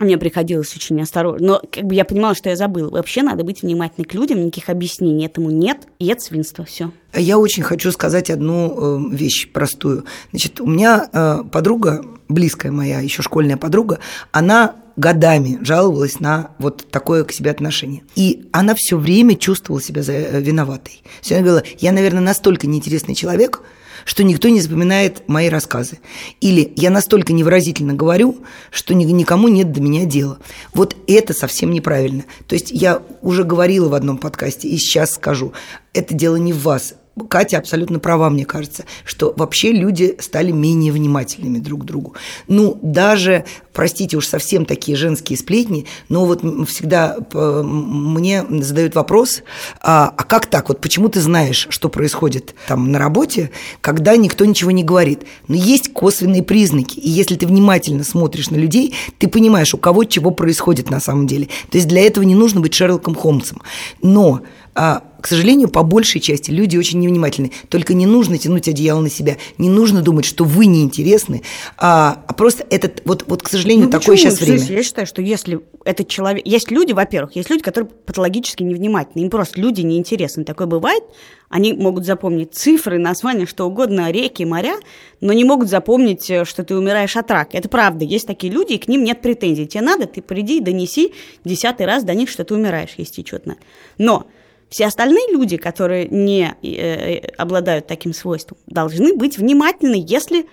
мне 0.01 0.17
приходилось 0.17 0.75
очень 0.75 1.01
осторожно. 1.01 1.47
Но 1.47 1.61
как 1.71 1.85
бы 1.85 1.95
я 1.95 2.05
понимала, 2.05 2.35
что 2.35 2.49
я 2.49 2.55
забыла. 2.55 2.89
Вообще 2.89 3.21
надо 3.21 3.43
быть 3.43 3.61
внимательной 3.61 4.05
к 4.05 4.13
людям, 4.13 4.45
никаких 4.45 4.69
объяснений 4.69 5.25
этому 5.25 5.49
нет, 5.49 5.87
и 5.99 6.07
это 6.07 6.21
свинство, 6.21 6.65
все. 6.65 6.91
Я 7.13 7.37
очень 7.37 7.63
хочу 7.63 7.91
сказать 7.91 8.29
одну 8.29 9.09
э, 9.11 9.15
вещь 9.15 9.51
простую. 9.51 10.05
Значит, 10.31 10.61
у 10.61 10.67
меня 10.67 11.09
э, 11.11 11.43
подруга, 11.51 12.05
близкая 12.29 12.71
моя, 12.71 12.99
еще 12.99 13.21
школьная 13.21 13.57
подруга, 13.57 13.99
она 14.31 14.75
годами 14.95 15.59
жаловалась 15.61 16.19
на 16.19 16.51
вот 16.57 16.87
такое 16.89 17.23
к 17.23 17.31
себе 17.31 17.51
отношение. 17.51 18.03
И 18.15 18.47
она 18.51 18.75
все 18.75 18.97
время 18.97 19.35
чувствовала 19.35 19.81
себя 19.81 20.01
э, 20.05 20.41
виноватой. 20.41 21.03
Все 21.21 21.35
время 21.35 21.49
говорила, 21.49 21.67
я, 21.79 21.91
наверное, 21.91 22.21
настолько 22.21 22.67
неинтересный 22.67 23.15
человек, 23.15 23.61
что 24.05 24.23
никто 24.23 24.49
не 24.49 24.61
запоминает 24.61 25.27
мои 25.27 25.49
рассказы. 25.49 25.99
Или 26.39 26.73
я 26.75 26.89
настолько 26.89 27.33
невыразительно 27.33 27.93
говорю, 27.93 28.37
что 28.69 28.93
никому 28.93 29.47
нет 29.47 29.71
до 29.71 29.81
меня 29.81 30.05
дела. 30.05 30.39
Вот 30.73 30.95
это 31.07 31.33
совсем 31.33 31.71
неправильно. 31.71 32.23
То 32.47 32.55
есть 32.55 32.71
я 32.71 33.01
уже 33.21 33.43
говорила 33.43 33.89
в 33.89 33.93
одном 33.93 34.17
подкасте 34.17 34.67
и 34.67 34.77
сейчас 34.77 35.13
скажу, 35.13 35.53
это 35.93 36.13
дело 36.13 36.37
не 36.37 36.53
в 36.53 36.63
вас, 36.63 36.95
Катя 37.27 37.57
абсолютно 37.57 37.99
права, 37.99 38.29
мне 38.29 38.45
кажется, 38.45 38.85
что 39.03 39.33
вообще 39.35 39.73
люди 39.73 40.15
стали 40.19 40.51
менее 40.51 40.93
внимательными 40.93 41.59
друг 41.59 41.81
к 41.81 41.83
другу. 41.83 42.15
Ну, 42.47 42.79
даже, 42.81 43.43
простите 43.73 44.15
уж 44.15 44.25
совсем 44.27 44.65
такие 44.65 44.97
женские 44.97 45.37
сплетни, 45.37 45.85
но 46.07 46.25
вот 46.25 46.41
всегда 46.69 47.17
мне 47.33 48.45
задают 48.61 48.95
вопрос, 48.95 49.43
а, 49.81 50.13
а 50.15 50.23
как 50.23 50.45
так? 50.45 50.69
Вот 50.69 50.79
почему 50.79 51.09
ты 51.09 51.19
знаешь, 51.19 51.67
что 51.69 51.89
происходит 51.89 52.55
там 52.67 52.91
на 52.91 52.97
работе, 52.97 53.51
когда 53.81 54.15
никто 54.15 54.45
ничего 54.45 54.71
не 54.71 54.83
говорит? 54.83 55.23
Но 55.49 55.55
есть 55.55 55.91
косвенные 55.91 56.43
признаки, 56.43 56.97
и 56.97 57.09
если 57.09 57.35
ты 57.35 57.45
внимательно 57.45 58.05
смотришь 58.05 58.51
на 58.51 58.55
людей, 58.55 58.95
ты 59.19 59.27
понимаешь, 59.27 59.73
у 59.73 59.77
кого 59.77 60.05
чего 60.05 60.31
происходит 60.31 60.89
на 60.89 61.01
самом 61.01 61.27
деле. 61.27 61.47
То 61.69 61.77
есть 61.77 61.89
для 61.89 62.05
этого 62.05 62.23
не 62.23 62.35
нужно 62.35 62.61
быть 62.61 62.73
Шерлоком 62.73 63.15
Холмсом. 63.15 63.61
Но 64.01 64.41
а, 64.73 65.03
к 65.21 65.27
сожалению, 65.27 65.69
по 65.69 65.83
большей 65.83 66.19
части 66.19 66.51
люди 66.51 66.77
очень 66.77 66.99
невнимательны. 66.99 67.51
Только 67.69 67.93
не 67.93 68.05
нужно 68.05 68.37
тянуть 68.37 68.67
одеяло 68.67 69.01
на 69.01 69.09
себя, 69.09 69.37
не 69.57 69.69
нужно 69.69 70.01
думать, 70.01 70.25
что 70.25 70.43
вы 70.43 70.65
неинтересны, 70.65 71.43
а, 71.77 72.23
а 72.27 72.33
просто 72.33 72.65
этот, 72.69 73.01
вот, 73.05 73.25
вот, 73.27 73.43
к 73.43 73.49
сожалению, 73.49 73.85
ну, 73.85 73.91
такое 73.91 74.17
сейчас 74.17 74.39
время. 74.41 74.63
Я 74.63 74.83
считаю, 74.83 75.07
что 75.07 75.21
если 75.21 75.61
этот 75.85 76.07
человек... 76.07 76.45
Есть 76.45 76.71
люди, 76.71 76.93
во-первых, 76.93 77.35
есть 77.35 77.49
люди, 77.49 77.63
которые 77.63 77.89
патологически 77.89 78.63
невнимательны, 78.63 79.23
им 79.23 79.29
просто 79.29 79.59
люди 79.59 79.81
неинтересны. 79.81 80.43
Такое 80.43 80.67
бывает, 80.67 81.03
они 81.49 81.73
могут 81.73 82.05
запомнить 82.05 82.53
цифры, 82.53 82.97
названия, 82.97 83.45
что 83.45 83.65
угодно, 83.65 84.11
реки, 84.11 84.43
моря, 84.43 84.75
но 85.19 85.33
не 85.33 85.43
могут 85.43 85.69
запомнить, 85.69 86.29
э, 86.29 86.45
что 86.45 86.63
ты 86.63 86.75
умираешь 86.75 87.15
от 87.17 87.29
рака. 87.29 87.57
Это 87.57 87.69
правда, 87.69 88.05
есть 88.05 88.25
такие 88.25 88.51
люди, 88.51 88.73
и 88.73 88.77
к 88.77 88.87
ним 88.87 89.03
нет 89.03 89.21
претензий. 89.21 89.67
Тебе 89.67 89.81
надо, 89.81 90.07
ты 90.07 90.21
приди 90.21 90.57
и 90.57 90.61
донеси 90.61 91.13
десятый 91.43 91.85
раз 91.85 92.03
до 92.03 92.13
них, 92.13 92.29
что 92.29 92.43
ты 92.43 92.55
умираешь, 92.55 92.93
если 92.97 93.23
что-то 93.23 93.49
надо. 93.49 93.61
Но 93.97 94.27
все 94.71 94.85
остальные 94.85 95.31
люди, 95.31 95.57
которые 95.57 96.07
не 96.07 96.55
э, 96.63 96.67
э, 96.67 97.17
обладают 97.37 97.87
таким 97.87 98.13
свойством, 98.13 98.57
должны 98.67 99.13
быть 99.13 99.37
внимательны, 99.37 100.03
если 100.07 100.45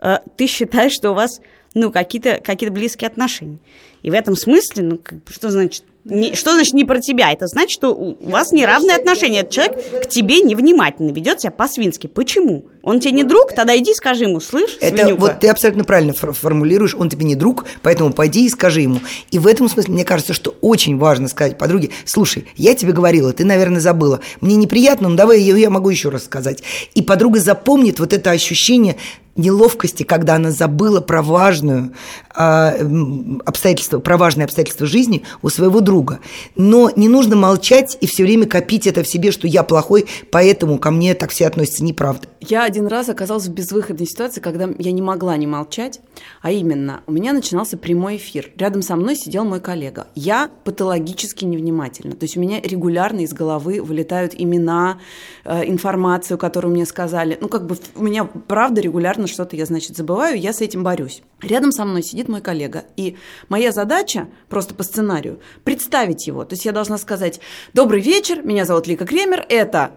э, 0.00 0.18
ты 0.36 0.48
считаешь, 0.48 0.92
что 0.92 1.12
у 1.12 1.14
вас 1.14 1.40
ну, 1.74 1.92
какие-то 1.92 2.40
какие 2.44 2.68
близкие 2.68 3.06
отношения. 3.06 3.60
И 4.02 4.10
в 4.10 4.14
этом 4.14 4.34
смысле, 4.34 4.82
ну, 4.82 5.00
что 5.28 5.50
значит 5.50 5.84
не, 6.02 6.34
что 6.34 6.52
значит 6.54 6.74
не 6.74 6.84
про 6.84 6.98
тебя? 6.98 7.30
Это 7.30 7.46
значит, 7.46 7.70
что 7.70 7.94
у 7.94 8.16
вас 8.28 8.50
неравные 8.50 8.96
отношения. 8.96 9.40
Этот 9.40 9.52
человек 9.52 10.02
к 10.02 10.08
тебе 10.08 10.40
невнимательно 10.40 11.12
ведет 11.12 11.40
себя 11.40 11.52
по-свински. 11.52 12.08
Почему? 12.08 12.64
Он 12.82 13.00
тебе 13.00 13.12
не 13.12 13.24
друг? 13.24 13.52
Тогда 13.54 13.76
иди 13.76 13.94
скажи 13.94 14.24
ему, 14.24 14.40
слышь, 14.40 14.78
Это 14.80 15.02
свинюка? 15.02 15.20
вот 15.20 15.40
ты 15.40 15.48
абсолютно 15.48 15.84
правильно 15.84 16.12
формулируешь. 16.14 16.94
Он 16.94 17.08
тебе 17.08 17.24
не 17.24 17.34
друг, 17.34 17.64
поэтому 17.82 18.12
пойди 18.12 18.46
и 18.46 18.48
скажи 18.48 18.80
ему. 18.82 19.00
И 19.30 19.38
в 19.38 19.46
этом 19.46 19.68
смысле 19.68 19.94
мне 19.94 20.04
кажется, 20.04 20.32
что 20.32 20.54
очень 20.60 20.96
важно 20.98 21.28
сказать 21.28 21.58
подруге, 21.58 21.90
слушай, 22.04 22.46
я 22.56 22.74
тебе 22.74 22.92
говорила, 22.92 23.32
ты, 23.32 23.44
наверное, 23.44 23.80
забыла. 23.80 24.20
Мне 24.40 24.56
неприятно, 24.56 25.08
но 25.08 25.16
давай 25.16 25.40
я, 25.40 25.56
я 25.56 25.70
могу 25.70 25.90
еще 25.90 26.08
раз 26.08 26.24
сказать. 26.24 26.62
И 26.94 27.02
подруга 27.02 27.40
запомнит 27.40 28.00
вот 28.00 28.12
это 28.12 28.30
ощущение 28.30 28.96
неловкости, 29.36 30.02
когда 30.02 30.34
она 30.34 30.50
забыла 30.50 31.00
про 31.00 31.22
важную 31.22 31.92
э, 32.36 33.38
обстоятельство, 33.44 33.98
про 33.98 34.16
важные 34.16 34.44
обстоятельства 34.44 34.86
жизни 34.86 35.22
у 35.42 35.48
своего 35.48 35.80
друга. 35.80 36.20
Но 36.56 36.90
не 36.94 37.08
нужно 37.08 37.36
молчать 37.36 37.96
и 38.00 38.06
все 38.06 38.24
время 38.24 38.46
копить 38.46 38.86
это 38.86 39.02
в 39.02 39.08
себе, 39.08 39.30
что 39.32 39.46
я 39.46 39.62
плохой, 39.62 40.06
поэтому 40.30 40.78
ко 40.78 40.90
мне 40.90 41.14
так 41.14 41.30
все 41.30 41.46
относятся. 41.46 41.84
Неправда. 41.84 42.28
Я 42.40 42.68
один 42.70 42.86
раз 42.86 43.08
оказалась 43.08 43.46
в 43.46 43.52
безвыходной 43.52 44.06
ситуации, 44.06 44.40
когда 44.40 44.70
я 44.78 44.92
не 44.92 45.02
могла 45.02 45.36
не 45.36 45.46
молчать, 45.46 46.00
а 46.40 46.52
именно 46.52 47.02
у 47.06 47.12
меня 47.12 47.32
начинался 47.32 47.76
прямой 47.76 48.16
эфир. 48.16 48.52
Рядом 48.56 48.82
со 48.82 48.94
мной 48.96 49.16
сидел 49.16 49.44
мой 49.44 49.60
коллега. 49.60 50.06
Я 50.14 50.50
патологически 50.64 51.44
невнимательна. 51.44 52.14
То 52.14 52.24
есть 52.24 52.36
у 52.36 52.40
меня 52.40 52.60
регулярно 52.60 53.20
из 53.20 53.32
головы 53.32 53.82
вылетают 53.82 54.34
имена, 54.36 55.00
э, 55.44 55.68
информацию, 55.68 56.38
которую 56.38 56.72
мне 56.72 56.86
сказали. 56.86 57.36
Ну, 57.40 57.48
как 57.48 57.66
бы 57.66 57.76
у 57.96 58.02
меня, 58.02 58.24
правда, 58.24 58.80
регулярно 58.80 59.26
что-то 59.26 59.56
я, 59.56 59.66
значит, 59.66 59.96
забываю, 59.96 60.38
я 60.38 60.52
с 60.52 60.60
этим 60.60 60.84
борюсь. 60.84 61.22
Рядом 61.42 61.72
со 61.72 61.84
мной 61.84 62.04
сидит 62.04 62.28
мой 62.28 62.40
коллега, 62.40 62.84
и 62.96 63.16
моя 63.48 63.72
задача, 63.72 64.28
просто 64.48 64.74
по 64.74 64.84
сценарию, 64.84 65.40
представить 65.64 66.26
его. 66.26 66.44
То 66.44 66.54
есть 66.54 66.64
я 66.64 66.72
должна 66.72 66.98
сказать 66.98 67.40
«Добрый 67.74 68.00
вечер, 68.00 68.42
меня 68.44 68.64
зовут 68.64 68.86
Лика 68.86 69.06
Кремер, 69.06 69.44
это...» 69.48 69.90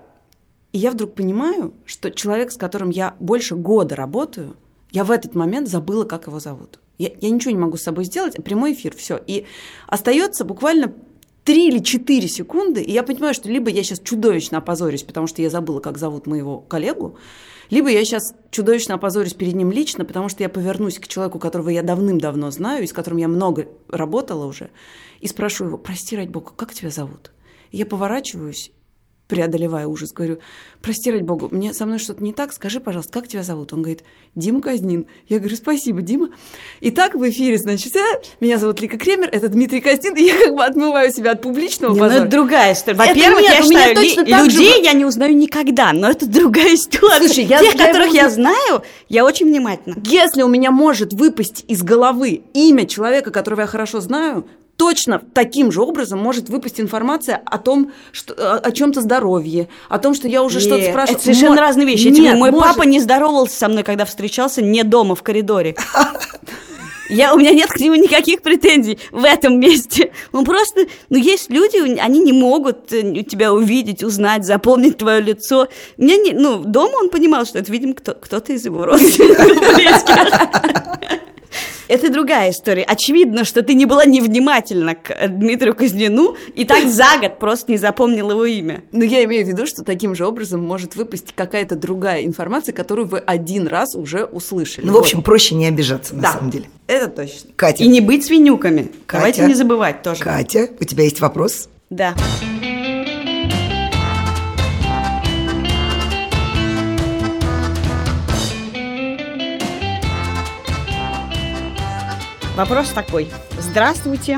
И 0.74 0.80
я 0.80 0.92
вдруг 0.92 1.14
понимаю, 1.14 1.74
что 1.86 2.12
человек, 2.12 2.52
с 2.52 2.58
которым 2.58 2.90
я 2.90 3.16
больше 3.20 3.56
года 3.56 3.96
работаю, 3.96 4.58
я 4.92 5.04
в 5.04 5.12
этот 5.12 5.36
момент 5.36 5.70
забыла, 5.70 6.04
как 6.04 6.28
его 6.28 6.40
зовут. 6.40 6.80
Я, 6.98 7.12
я 7.22 7.30
ничего 7.30 7.52
не 7.52 7.60
могу 7.60 7.78
с 7.78 7.84
собой 7.84 8.06
сделать, 8.06 8.44
прямой 8.44 8.74
эфир, 8.74 8.96
все. 8.96 9.20
И 9.26 9.46
остается 9.88 10.46
буквально 10.46 10.94
три 11.44 11.68
или 11.68 11.80
четыре 11.80 12.28
секунды, 12.28 12.82
и 12.82 12.92
я 12.92 13.04
понимаю, 13.04 13.34
что 13.34 13.50
либо 13.50 13.70
я 13.70 13.84
сейчас 13.84 14.00
чудовищно 14.00 14.60
опозорюсь, 14.60 15.04
потому 15.04 15.28
что 15.28 15.42
я 15.42 15.50
забыла, 15.50 15.80
как 15.80 15.98
зовут 15.98 16.26
моего 16.26 16.60
коллегу, 16.60 17.18
либо 17.70 17.90
я 17.90 18.04
сейчас 18.04 18.34
чудовищно 18.50 18.96
опозорюсь 18.96 19.34
перед 19.34 19.54
ним 19.54 19.72
лично, 19.72 20.06
потому 20.06 20.30
что 20.30 20.44
я 20.44 20.50
повернусь 20.50 21.00
к 21.00 21.08
человеку, 21.08 21.40
которого 21.40 21.70
я 21.70 21.84
давным-давно 21.84 22.50
знаю, 22.52 22.84
и 22.84 22.88
с 22.88 22.94
которым 22.94 23.20
я 23.20 23.28
много 23.28 23.68
работала 23.90 24.46
уже, 24.46 24.70
и 25.20 25.28
спрошу 25.28 25.66
его, 25.66 25.78
прости, 25.78 26.16
ради 26.16 26.30
бога, 26.30 26.52
как 26.56 26.74
тебя 26.74 26.90
зовут? 26.90 27.32
И 27.72 27.78
я 27.78 27.86
поворачиваюсь 27.86 28.72
преодолевая 29.28 29.88
ужас, 29.88 30.12
говорю, 30.12 30.40
прости, 30.82 31.10
ради 31.12 31.24
богу, 31.24 31.48
мне 31.50 31.74
со 31.74 31.86
мной 31.86 31.98
что-то 31.98 32.24
не 32.24 32.34
так, 32.34 32.54
скажи, 32.54 32.80
пожалуйста, 32.80 33.14
как 33.14 33.28
тебя 33.28 33.44
зовут? 33.44 33.74
Он 33.74 33.82
говорит, 33.82 34.04
Дима 34.36 34.62
Казнин. 34.62 35.06
Я 35.28 35.40
говорю, 35.40 35.56
спасибо, 35.56 36.02
Дима. 36.02 36.30
И 36.82 36.92
так 36.92 37.16
в 37.16 37.30
эфире, 37.30 37.58
значит, 37.58 37.94
меня 38.42 38.58
зовут 38.58 38.82
Лика 38.82 38.98
Кремер, 38.98 39.30
это 39.32 39.48
Дмитрий 39.48 39.82
Казнин, 39.82 40.16
и 40.16 40.24
я 40.26 40.38
как 40.38 40.56
бы 40.56 40.64
отмываю 40.64 41.12
себя 41.12 41.32
от 41.32 41.42
публичного 41.42 41.94
не, 41.94 42.00
позора. 42.00 42.20
Ну, 42.20 42.26
это 42.26 42.32
другая 42.32 42.74
история. 42.74 42.98
Во-первых, 42.98 43.42
я 43.42 43.64
считаю, 43.64 43.96
ли, 43.96 44.16
людей 44.44 44.74
же... 44.76 44.84
я 44.84 44.94
не 44.94 45.06
узнаю 45.06 45.36
никогда, 45.36 45.94
но 45.94 46.10
это 46.10 46.28
другая 46.28 46.74
история. 46.76 47.26
Слушай, 47.26 47.46
я, 47.46 47.60
Тех, 47.60 47.76
я 47.76 47.88
которых 47.88 48.14
я 48.14 48.30
знаю, 48.30 48.84
я 49.10 49.26
очень 49.26 49.48
внимательна. 49.48 49.96
Если 50.06 50.42
у 50.42 50.48
меня 50.48 50.72
может 50.72 51.14
выпасть 51.14 51.64
из 51.68 51.82
головы 51.82 52.44
имя 52.54 52.86
человека, 52.86 53.32
которого 53.32 53.62
я 53.62 53.68
хорошо 53.68 54.02
знаю, 54.02 54.46
точно 54.78 55.22
таким 55.34 55.72
же 55.72 55.82
образом 55.82 56.20
может 56.20 56.50
выпасть 56.50 56.80
информация 56.80 57.42
о 57.46 57.58
том, 57.58 57.92
что, 58.12 58.34
о, 58.34 58.58
о 58.58 58.72
чем-то 58.72 59.02
здоровье, 59.02 59.70
о 59.90 60.00
том, 60.00 60.14
что 60.14 60.28
я 60.28 60.44
уже 60.44 60.60
что-то 60.60 60.84
спрашиваю. 60.90 61.16
Это 61.16 61.24
совершенно 61.24 61.56
Мо... 61.56 61.62
разные 61.62 61.88
вещи. 61.88 62.08
Нет, 62.08 62.38
мой 62.38 62.52
может... 62.52 62.68
папа 62.68 62.84
не 62.84 63.00
здоровался 63.00 63.58
со 63.58 63.68
мной, 63.68 63.84
когда 63.84 64.06
встречался 64.06 64.62
не 64.62 64.84
дома, 64.84 65.16
в 65.16 65.24
коридоре. 65.24 65.76
Я, 67.10 67.34
у 67.36 67.38
меня 67.38 67.52
нет 67.52 67.70
к 67.70 67.80
нему 67.80 67.96
никаких 67.96 68.42
претензий 68.42 68.98
в 69.12 69.24
этом 69.24 69.60
месте. 69.60 70.12
Он 70.32 70.46
просто, 70.46 70.86
ну, 71.10 71.18
есть 71.18 71.50
люди, 71.50 72.00
они 72.00 72.20
не 72.20 72.34
могут 72.34 72.92
э, 72.92 73.24
тебя 73.24 73.54
увидеть, 73.54 74.04
узнать, 74.04 74.46
запомнить 74.46 74.98
твое 74.98 75.22
лицо. 75.22 75.68
Меня 75.98 76.18
не, 76.18 76.32
ну, 76.32 76.64
дома 76.64 76.96
он 76.96 77.10
понимал, 77.10 77.46
что 77.46 77.60
это, 77.60 77.72
видимо, 77.72 77.94
кто, 77.94 78.14
кто-то 78.14 78.54
из 78.54 78.66
его 78.66 78.86
родственников 78.86 79.46
это 81.94 82.12
другая 82.12 82.50
история. 82.52 82.84
Очевидно, 82.84 83.46
что 83.46 83.62
ты 83.62 83.76
не 83.76 83.86
была 83.86 84.06
невнимательна 84.06 84.96
к 84.96 85.12
э, 85.12 85.28
Дмитрию 85.28 85.76
Казнину 85.76 86.36
и 86.56 86.66
так 86.66 86.90
за 86.90 87.18
год 87.22 87.40
просто 87.40 87.72
не 87.72 87.78
запомнила 87.78 88.32
его 88.32 88.46
имя. 88.46 88.84
Но 88.92 89.04
я 89.04 89.24
имею 89.26 89.46
в 89.46 89.48
виду, 89.48 89.68
что 89.68 89.84
таким 89.84 90.16
же 90.16 90.26
образом 90.26 90.64
может 90.66 90.96
выпасть 90.96 91.34
какая-то 91.36 91.76
другая 91.76 92.26
информация, 92.26 92.74
которую 92.74 93.08
вы 93.08 93.20
один 93.20 93.68
раз 93.68 93.96
уже 93.96 94.26
услышали. 94.26 94.86
Ну, 94.86 94.94
в 94.94 94.98
общем, 94.98 95.22
проще 95.22 95.56
не 95.56 95.68
обижаться, 95.68 96.16
на 96.16 96.24
да, 96.24 96.32
самом 96.34 96.50
деле. 96.50 96.66
это 96.88 97.08
точно. 97.08 97.52
Катя. 97.56 97.84
И 97.84 97.88
не 97.88 98.02
быть 98.02 98.26
свинюками. 98.26 98.92
Катя, 99.06 99.20
Давайте 99.20 99.46
не 99.46 99.54
забывать 99.54 100.02
тоже. 100.02 100.22
Катя, 100.22 100.70
у 100.80 100.84
тебя 100.84 101.04
есть 101.04 101.22
вопрос? 101.22 101.70
Да. 101.90 102.16
Вопрос 112.56 112.90
такой. 112.90 113.30
Здравствуйте. 113.60 114.38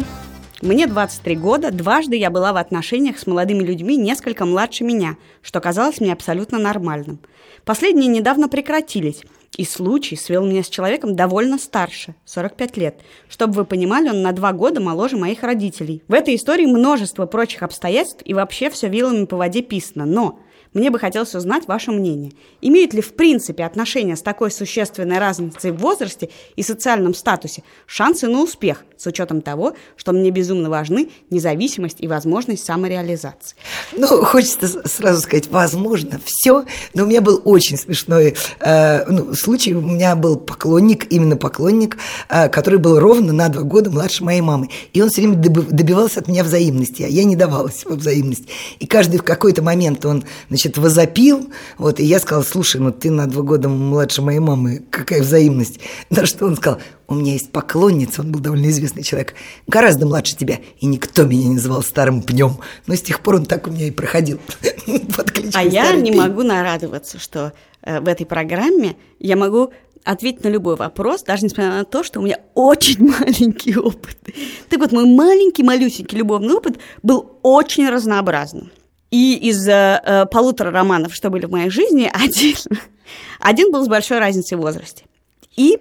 Мне 0.62 0.88
23 0.88 1.36
года, 1.36 1.70
дважды 1.70 2.16
я 2.16 2.30
была 2.30 2.54
в 2.54 2.58
отношениях 2.58 3.20
с 3.20 3.28
молодыми 3.28 3.62
людьми 3.62 3.98
несколько 3.98 4.46
младше 4.46 4.86
меня, 4.86 5.18
что 5.42 5.60
казалось 5.60 6.00
мне 6.00 6.14
абсолютно 6.14 6.58
нормальным. 6.58 7.20
Последние 7.66 8.08
недавно 8.08 8.48
прекратились, 8.48 9.24
и 9.58 9.66
случай 9.66 10.16
свел 10.16 10.46
меня 10.46 10.64
с 10.64 10.70
человеком 10.70 11.18
довольно 11.18 11.58
старше, 11.58 12.16
45 12.24 12.78
лет. 12.78 13.02
Чтобы 13.28 13.54
вы 13.54 13.66
понимали, 13.66 14.08
он 14.08 14.22
на 14.22 14.32
два 14.32 14.54
года 14.54 14.80
моложе 14.80 15.18
моих 15.18 15.44
родителей. 15.44 16.02
В 16.08 16.14
этой 16.14 16.36
истории 16.36 16.66
множество 16.66 17.26
прочих 17.26 17.64
обстоятельств, 17.64 18.22
и 18.24 18.34
вообще 18.34 18.70
все 18.70 18.88
вилами 18.88 19.26
по 19.26 19.36
воде 19.36 19.62
писано. 19.62 20.06
Но 20.06 20.40
мне 20.76 20.92
бы 20.92 21.00
хотелось 21.00 21.34
узнать 21.34 21.68
ваше 21.68 21.92
мнение. 21.92 22.34
Имеют 22.62 22.94
ли 22.94 23.02
в 23.02 23.14
принципе 23.14 23.64
отношения 23.64 24.16
с 24.16 24.22
такой 24.22 24.52
существенной 24.52 25.20
разницей 25.20 25.72
в 25.72 25.78
возрасте 25.78 26.30
и 26.58 26.64
социальном 26.64 27.14
статусе 27.14 27.64
шансы 27.88 28.28
на 28.28 28.42
успех, 28.42 28.84
с 28.98 29.08
учетом 29.08 29.42
того, 29.42 29.74
что 29.96 30.12
мне 30.12 30.32
безумно 30.32 30.70
важны 30.70 31.10
независимость 31.30 31.98
и 32.00 32.08
возможность 32.08 32.66
самореализации? 32.66 33.56
Ну, 33.94 34.24
хочется 34.24 34.88
сразу 34.88 35.22
сказать, 35.22 35.48
возможно, 35.50 36.20
все. 36.26 36.66
Но 36.94 37.04
у 37.04 37.06
меня 37.08 37.22
был 37.22 37.42
очень 37.46 37.78
смешной 37.78 38.36
э, 38.60 39.06
ну, 39.10 39.34
случай. 39.34 39.74
У 39.74 39.82
меня 39.82 40.16
был 40.16 40.38
поклонник, 40.38 41.12
именно 41.12 41.38
поклонник, 41.38 41.98
э, 42.30 42.50
который 42.50 42.80
был 42.80 43.00
ровно 43.00 43.32
на 43.32 43.48
два 43.50 43.64
года 43.64 43.90
младше 43.90 44.24
моей 44.24 44.42
мамы. 44.42 44.70
И 44.94 45.02
он 45.02 45.10
все 45.10 45.22
время 45.22 45.38
добивался 45.38 46.20
от 46.20 46.28
меня 46.28 46.44
взаимности, 46.44 47.04
а 47.04 47.08
я 47.08 47.24
не 47.24 47.36
давалась 47.36 47.86
во 47.86 47.96
взаимность. 47.96 48.44
И 48.80 48.88
каждый 48.88 49.18
в 49.20 49.24
какой-то 49.24 49.62
момент 49.62 50.06
он, 50.06 50.26
значит, 50.50 50.65
значит, 50.66 50.78
возопил, 50.78 51.50
вот, 51.78 52.00
и 52.00 52.04
я 52.04 52.20
сказала, 52.20 52.44
слушай, 52.44 52.82
ну 52.82 52.92
ты 52.92 53.12
на 53.12 53.28
два 53.28 53.44
года 53.44 53.70
младше 53.70 54.22
моей 54.22 54.40
мамы, 54.40 54.84
какая 54.90 55.22
взаимность. 55.22 55.80
На 56.10 56.26
что 56.26 56.46
он 56.46 56.56
сказал, 56.56 56.80
у 57.08 57.16
меня 57.16 57.34
есть 57.34 57.52
поклонница, 57.52 58.22
он 58.22 58.32
был 58.32 58.40
довольно 58.40 58.68
известный 58.68 59.04
человек, 59.04 59.36
гораздо 59.68 60.06
младше 60.06 60.36
тебя, 60.36 60.60
и 60.80 60.88
никто 60.88 61.24
меня 61.24 61.50
не 61.50 61.54
называл 61.56 61.84
старым 61.84 62.24
пнем. 62.24 62.58
Но 62.88 62.96
с 62.96 63.02
тех 63.02 63.20
пор 63.22 63.36
он 63.36 63.46
так 63.46 63.68
у 63.68 63.72
меня 63.72 63.88
и 63.88 63.92
проходил. 63.92 64.40
А 65.54 65.64
я 65.64 65.94
не 65.94 66.12
могу 66.12 66.44
нарадоваться, 66.44 67.20
что 67.20 67.54
э, 67.82 68.00
в 68.00 68.08
этой 68.08 68.26
программе 68.26 68.96
я 69.20 69.36
могу 69.36 69.72
ответить 70.04 70.44
на 70.44 70.50
любой 70.50 70.76
вопрос, 70.76 71.24
даже 71.24 71.46
несмотря 71.46 71.72
на 71.72 71.86
то, 71.86 72.04
что 72.04 72.20
у 72.20 72.24
меня 72.24 72.40
очень 72.54 73.08
маленький 73.20 73.78
опыт. 73.78 74.18
Так 74.70 74.80
вот, 74.80 74.92
мой 74.92 75.06
маленький, 75.06 75.64
малюсенький 75.64 76.18
любовный 76.18 76.56
опыт 76.56 76.78
был 77.02 77.40
очень 77.42 77.90
разнообразным. 77.90 78.72
И 79.16 79.38
из 79.38 79.66
э, 79.66 80.26
полутора 80.30 80.72
романов, 80.72 81.16
что 81.16 81.30
были 81.30 81.46
в 81.46 81.50
моей 81.50 81.70
жизни, 81.70 82.12
один, 82.14 82.58
один 83.40 83.72
был 83.72 83.86
с 83.86 83.88
большой 83.88 84.20
разницей 84.20 84.58
в 84.58 84.62
возрасте. 84.62 85.06
И 85.56 85.80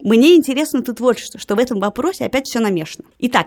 мне 0.00 0.34
интересно 0.34 0.82
тут 0.82 1.00
вот 1.00 1.18
что, 1.18 1.38
что 1.38 1.54
в 1.54 1.58
этом 1.58 1.80
вопросе 1.80 2.26
опять 2.26 2.46
все 2.46 2.60
намешано. 2.60 3.06
Итак, 3.20 3.46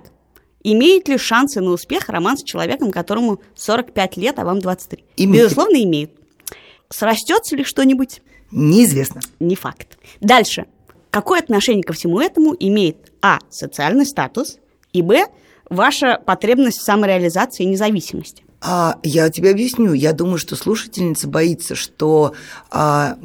имеют 0.64 1.08
ли 1.08 1.20
шансы 1.20 1.62
на 1.62 1.70
успех 1.70 2.10
роман 2.10 2.40
с 2.40 2.44
человеком, 2.44 2.90
которому 2.90 3.40
45 3.54 4.18
лет, 4.18 4.40
а 4.40 4.44
вам 4.44 4.60
23? 4.60 5.04
Имеет. 5.18 5.44
Безусловно, 5.44 5.84
имеют. 5.84 6.10
Срастется 6.90 7.56
ли 7.56 7.64
что-нибудь? 7.64 8.24
Неизвестно. 8.50 9.22
Не 9.40 9.56
факт. 9.56 10.00
Дальше. 10.20 10.66
Какое 11.12 11.42
отношение 11.42 11.84
ко 11.84 11.94
всему 11.94 12.20
этому 12.20 12.56
имеет 12.60 13.12
А. 13.22 13.38
Социальный 13.52 14.08
статус 14.08 14.58
и 14.94 15.04
Б. 15.04 15.28
Ваша 15.70 16.20
потребность 16.26 16.80
в 16.80 16.84
самореализации 16.84 17.66
и 17.66 17.68
независимости? 17.68 18.47
А, 18.60 18.98
я 19.04 19.30
тебе 19.30 19.52
объясню. 19.52 19.94
Я 19.94 20.14
думаю, 20.14 20.38
что 20.38 20.56
слушательница 20.56 21.28
боится, 21.28 21.76
что 21.76 22.34
а, 22.72 23.18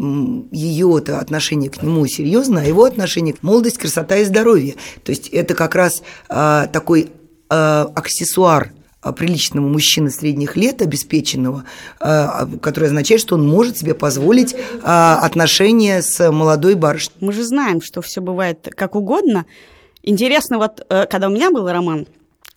ее 0.51 0.99
отношение 0.99 1.71
к 1.71 1.83
нему 1.83 2.07
серьезно, 2.07 2.61
а 2.61 2.65
его 2.65 2.85
отношение 2.85 3.35
к 3.35 3.43
молодость, 3.43 3.79
красота 3.79 4.17
и 4.17 4.25
здоровье. 4.25 4.75
То 5.05 5.11
есть 5.11 5.29
это 5.29 5.55
как 5.55 5.75
раз 5.75 6.03
а, 6.29 6.67
такой 6.67 7.11
а, 7.49 7.91
аксессуар 7.95 8.73
приличного 9.17 9.67
мужчины 9.67 10.11
средних 10.11 10.57
лет, 10.57 10.81
обеспеченного, 10.81 11.65
а, 11.99 12.47
который 12.61 12.85
означает, 12.85 13.21
что 13.21 13.35
он 13.35 13.49
может 13.49 13.79
себе 13.79 13.95
позволить 13.95 14.55
а, 14.83 15.19
отношения 15.23 16.03
с 16.03 16.31
молодой 16.31 16.75
барышней. 16.75 17.17
Мы 17.21 17.33
же 17.33 17.43
знаем, 17.43 17.81
что 17.83 18.01
все 18.01 18.21
бывает 18.21 18.69
как 18.77 18.95
угодно. 18.95 19.47
Интересно, 20.05 20.59
вот 20.59 20.85
э, 20.89 21.07
когда 21.07 21.29
у 21.29 21.31
меня 21.31 21.53
был 21.53 21.69
роман 21.69 22.07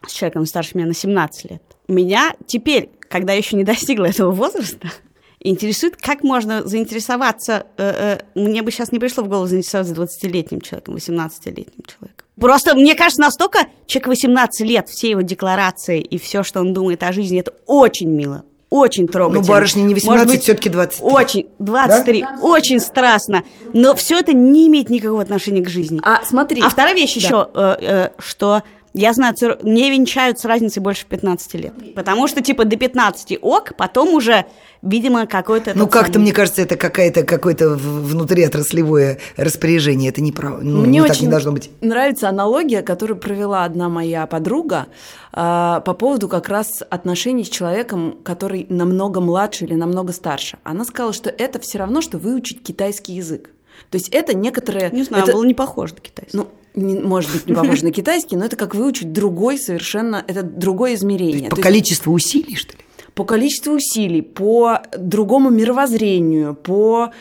с 0.07 0.13
человеком 0.13 0.45
старше 0.45 0.71
меня 0.75 0.87
на 0.87 0.93
17 0.93 1.51
лет, 1.51 1.61
меня 1.87 2.35
теперь, 2.47 2.89
когда 3.09 3.33
я 3.33 3.39
еще 3.39 3.55
не 3.55 3.63
достигла 3.63 4.05
этого 4.05 4.31
возраста, 4.31 4.91
интересует, 5.39 5.95
как 5.97 6.23
можно 6.23 6.65
заинтересоваться. 6.65 7.67
Э, 7.77 8.17
э, 8.35 8.39
мне 8.39 8.61
бы 8.61 8.71
сейчас 8.71 8.91
не 8.91 8.99
пришло 8.99 9.23
в 9.23 9.27
голову 9.27 9.47
заинтересоваться 9.47 9.93
20-летним 9.93 10.61
человеком, 10.61 10.95
18-летним 10.95 11.85
человеком. 11.85 12.25
Просто, 12.39 12.75
мне 12.75 12.95
кажется, 12.95 13.21
настолько 13.21 13.67
человек 13.85 14.07
18 14.07 14.67
лет, 14.67 14.89
все 14.89 15.11
его 15.11 15.21
декларации 15.21 16.01
и 16.01 16.17
все, 16.17 16.43
что 16.43 16.59
он 16.59 16.73
думает 16.73 17.01
о 17.03 17.13
жизни, 17.13 17.39
это 17.39 17.53
очень 17.65 18.09
мило, 18.09 18.43
очень 18.69 19.07
трогательно. 19.07 19.41
Ну, 19.41 19.47
барышня 19.47 19.81
не 19.83 19.93
18, 19.93 20.43
все-таки 20.43 20.69
23. 20.69 21.05
Очень, 21.05 21.47
23, 21.59 22.21
да? 22.21 22.37
очень 22.41 22.79
страстно. 22.81 23.43
Но 23.73 23.95
все 23.95 24.19
это 24.19 24.33
не 24.33 24.67
имеет 24.67 24.89
никакого 24.89 25.21
отношения 25.21 25.61
к 25.61 25.69
жизни. 25.69 26.01
А 26.03 26.25
смотри. 26.25 26.61
А 26.61 26.69
вторая 26.69 26.93
вещь 26.93 27.13
да. 27.15 27.21
еще, 27.21 27.49
э, 27.53 27.75
э, 27.79 28.09
что 28.17 28.63
я 28.95 29.11
знаю, 29.11 29.35
не 29.63 29.91
венчают 29.91 30.39
с 30.39 30.45
разницей 30.45 30.81
больше 30.81 31.05
15 31.05 31.53
лет. 31.55 31.73
Потому 31.95 32.27
что, 32.27 32.41
типа, 32.41 32.63
до 32.63 32.77
15 32.77 33.37
ок, 33.41 33.73
потом 33.75 34.13
уже, 34.13 34.45
видимо, 34.81 35.27
какой-то... 35.27 35.73
Ну, 35.75 35.87
как-то, 35.87 36.13
самый... 36.13 36.23
мне 36.23 36.33
кажется, 36.33 36.61
это 36.61 36.77
какая-то, 36.77 37.23
какое-то 37.23 37.71
внутриотраслевое 37.71 39.19
распоряжение. 39.35 40.11
Это 40.11 40.21
неправ... 40.21 40.59
ну, 40.61 40.81
Мне 40.81 40.91
не 40.91 41.01
очень 41.01 41.13
так 41.13 41.21
не 41.23 41.27
должно 41.27 41.51
быть. 41.51 41.69
нравится 41.81 42.29
аналогия, 42.29 42.81
которую 42.83 43.17
провела 43.17 43.65
одна 43.65 43.89
моя 43.89 44.27
подруга 44.27 44.87
э, 45.33 45.81
по 45.85 45.93
поводу 45.93 46.29
как 46.29 46.47
раз 46.47 46.81
отношений 46.89 47.43
с 47.43 47.49
человеком, 47.49 48.19
который 48.23 48.65
намного 48.69 49.19
младше 49.19 49.65
или 49.65 49.73
намного 49.73 50.13
старше. 50.13 50.57
Она 50.63 50.85
сказала, 50.85 51.11
что 51.11 51.29
это 51.29 51.59
все 51.59 51.79
равно, 51.79 51.99
что 51.99 52.17
выучить 52.17 52.63
китайский 52.63 53.11
язык. 53.11 53.49
То 53.89 53.97
есть 53.97 54.07
это 54.09 54.33
некоторые... 54.33 54.89
Не 54.91 55.03
знаю, 55.03 55.23
это... 55.23 55.33
было 55.33 55.43
не 55.43 55.53
похоже 55.53 55.95
на 55.95 55.99
китайский. 55.99 56.37
Ну, 56.37 56.43
не, 56.43 56.49
может 56.75 57.31
быть, 57.31 57.45
не 57.47 57.53
похож 57.53 57.81
на 57.81 57.91
китайский, 57.91 58.35
но 58.35 58.45
это 58.45 58.55
как 58.55 58.75
выучить 58.75 59.11
другой 59.11 59.57
совершенно, 59.57 60.23
это 60.27 60.43
другое 60.43 60.95
измерение. 60.95 61.49
По 61.49 61.55
То 61.55 61.61
количеству 61.61 62.15
есть, 62.15 62.27
усилий, 62.27 62.55
что 62.55 62.73
ли? 62.73 62.79
По 63.13 63.23
количеству 63.23 63.73
усилий, 63.75 64.21
по 64.21 64.81
другому 64.97 65.49
мировоззрению, 65.49 66.53
по 66.53 67.11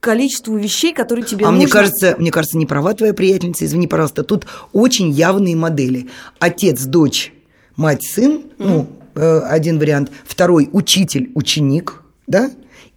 количеству 0.00 0.56
вещей, 0.56 0.92
которые 0.92 1.24
тебе 1.24 1.46
а 1.46 1.50
нужно. 1.50 1.64
мне 1.64 1.72
кажется, 1.72 2.14
мне 2.18 2.30
кажется, 2.30 2.58
не 2.58 2.66
права 2.66 2.92
твоя 2.94 3.14
приятельница, 3.14 3.64
извини, 3.64 3.86
пожалуйста, 3.86 4.22
тут 4.22 4.46
очень 4.72 5.10
явные 5.10 5.56
модели. 5.56 6.08
Отец, 6.40 6.82
дочь, 6.84 7.32
мать, 7.76 8.04
сын, 8.04 8.32
mm-hmm. 8.32 8.42
ну, 8.58 8.86
э, 9.14 9.38
один 9.40 9.78
вариант. 9.78 10.10
Второй– 10.24 10.68
учитель, 10.72 11.30
ученик, 11.34 12.02
да? 12.26 12.50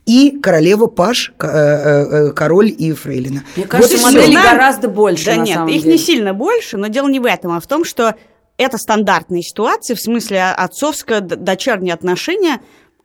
И 0.07 0.39
королева 0.41 0.87
Паш, 0.87 1.33
э, 1.37 1.45
э, 1.45 2.31
король 2.31 2.73
и 2.75 2.93
фрейлина. 2.93 3.43
Мне 3.57 3.67
кажется, 3.67 3.97
вот 3.97 4.13
моделей 4.13 4.37
все. 4.37 4.51
гораздо 4.51 4.87
больше. 4.87 5.25
Да 5.25 5.35
нет, 5.35 5.67
их 5.67 5.83
деле. 5.83 5.91
не 5.91 5.97
сильно 5.97 6.33
больше, 6.33 6.77
но 6.77 6.87
дело 6.87 7.09
не 7.09 7.19
в 7.19 7.25
этом, 7.25 7.51
а 7.51 7.59
в 7.59 7.67
том, 7.67 7.83
что 7.83 8.15
это 8.55 8.77
стандартные 8.77 9.43
ситуации, 9.43 9.95
в 9.95 9.99
смысле 9.99 10.43
отцовско-дочерние 10.43 11.93
отношения, 11.93 12.61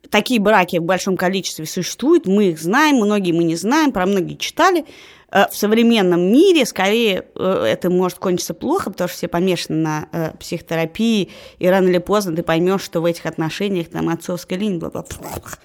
такие 0.09 0.39
браки 0.39 0.77
в 0.77 0.83
большом 0.83 1.17
количестве 1.17 1.65
существуют, 1.65 2.25
мы 2.25 2.45
их 2.45 2.59
знаем, 2.61 2.95
многие 2.95 3.33
мы 3.33 3.43
не 3.43 3.57
знаем, 3.57 3.91
про 3.91 4.05
многие 4.05 4.35
читали. 4.35 4.85
Э, 5.29 5.49
в 5.51 5.57
современном 5.57 6.21
мире 6.31 6.65
скорее 6.65 7.25
это 7.35 7.89
может 7.89 8.19
кончиться 8.19 8.53
плохо, 8.53 8.91
потому 8.91 9.09
что 9.09 9.17
все 9.17 9.27
помешаны 9.27 9.77
на 9.77 10.33
психотерапии, 10.39 11.31
и 11.59 11.67
рано 11.67 11.89
или 11.89 11.97
поздно 11.97 12.33
ты 12.33 12.43
поймешь, 12.43 12.81
что 12.81 13.01
в 13.01 13.05
этих 13.05 13.25
отношениях 13.25 13.89
там 13.89 14.07
отцовская 14.07 14.57
линия, 14.57 14.79
бла 14.79 14.87
-бла 14.87 15.05
-бла. 15.05 15.57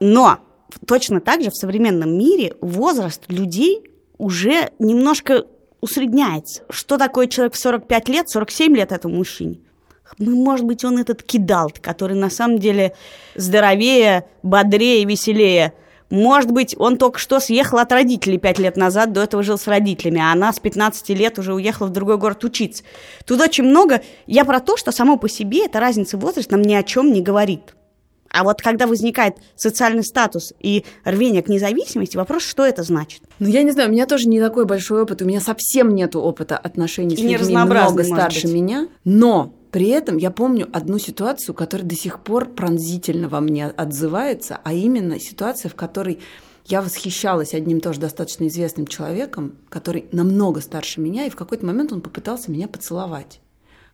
Но 0.00 0.38
точно 0.86 1.20
так 1.20 1.42
же 1.42 1.50
в 1.50 1.56
современном 1.56 2.16
мире 2.16 2.54
возраст 2.60 3.22
людей 3.28 3.82
уже 4.18 4.70
немножко 4.78 5.46
усредняется. 5.80 6.62
Что 6.70 6.98
такое 6.98 7.26
человек 7.26 7.54
в 7.54 7.58
45 7.58 8.08
лет, 8.08 8.28
47 8.28 8.76
лет 8.76 8.92
этому 8.92 9.16
мужчине? 9.16 9.60
Ну, 10.18 10.36
может 10.36 10.66
быть, 10.66 10.84
он 10.84 10.98
этот 10.98 11.22
кидалт, 11.22 11.78
который 11.78 12.16
на 12.16 12.30
самом 12.30 12.58
деле 12.58 12.94
здоровее, 13.36 14.26
бодрее, 14.42 15.04
веселее. 15.04 15.72
Может 16.10 16.50
быть, 16.50 16.74
он 16.76 16.98
только 16.98 17.20
что 17.20 17.38
съехал 17.38 17.78
от 17.78 17.92
родителей 17.92 18.36
пять 18.36 18.58
лет 18.58 18.76
назад, 18.76 19.12
до 19.12 19.22
этого 19.22 19.44
жил 19.44 19.56
с 19.56 19.68
родителями, 19.68 20.20
а 20.20 20.32
она 20.32 20.52
с 20.52 20.58
15 20.58 21.08
лет 21.10 21.38
уже 21.38 21.54
уехала 21.54 21.86
в 21.86 21.92
другой 21.92 22.18
город 22.18 22.42
учиться. 22.42 22.82
Тут 23.24 23.40
очень 23.40 23.64
много. 23.64 24.02
Я 24.26 24.44
про 24.44 24.58
то, 24.58 24.76
что 24.76 24.90
само 24.90 25.16
по 25.16 25.28
себе 25.28 25.66
эта 25.66 25.78
разница 25.78 26.16
в 26.16 26.20
возрасте 26.20 26.50
нам 26.50 26.62
ни 26.62 26.74
о 26.74 26.82
чем 26.82 27.12
не 27.12 27.22
говорит. 27.22 27.74
А 28.32 28.44
вот 28.44 28.62
когда 28.62 28.86
возникает 28.86 29.36
социальный 29.56 30.04
статус 30.04 30.52
и 30.60 30.84
рвение 31.04 31.42
к 31.42 31.48
независимости, 31.48 32.16
вопрос, 32.16 32.42
что 32.44 32.64
это 32.64 32.82
значит? 32.82 33.22
Ну, 33.40 33.48
я 33.48 33.62
не 33.62 33.72
знаю, 33.72 33.88
у 33.88 33.92
меня 33.92 34.06
тоже 34.06 34.28
не 34.28 34.40
такой 34.40 34.66
большой 34.66 35.02
опыт, 35.02 35.22
у 35.22 35.24
меня 35.24 35.40
совсем 35.40 35.94
нет 35.94 36.14
опыта 36.14 36.56
отношений 36.56 37.16
с 37.16 37.20
людьми 37.20 37.56
много 37.56 38.04
старше 38.04 38.48
меня, 38.48 38.88
но 39.04 39.52
при 39.72 39.88
этом 39.88 40.16
я 40.16 40.30
помню 40.30 40.68
одну 40.72 40.98
ситуацию, 40.98 41.54
которая 41.54 41.86
до 41.86 41.94
сих 41.94 42.20
пор 42.20 42.48
пронзительно 42.48 43.28
во 43.28 43.40
мне 43.40 43.66
отзывается, 43.66 44.60
а 44.62 44.72
именно 44.72 45.18
ситуация, 45.20 45.68
в 45.68 45.74
которой 45.74 46.20
я 46.66 46.82
восхищалась 46.82 47.54
одним 47.54 47.80
тоже 47.80 48.00
достаточно 48.00 48.46
известным 48.46 48.86
человеком, 48.86 49.56
который 49.68 50.06
намного 50.12 50.60
старше 50.60 51.00
меня, 51.00 51.26
и 51.26 51.30
в 51.30 51.36
какой-то 51.36 51.66
момент 51.66 51.92
он 51.92 52.00
попытался 52.00 52.50
меня 52.50 52.68
поцеловать. 52.68 53.40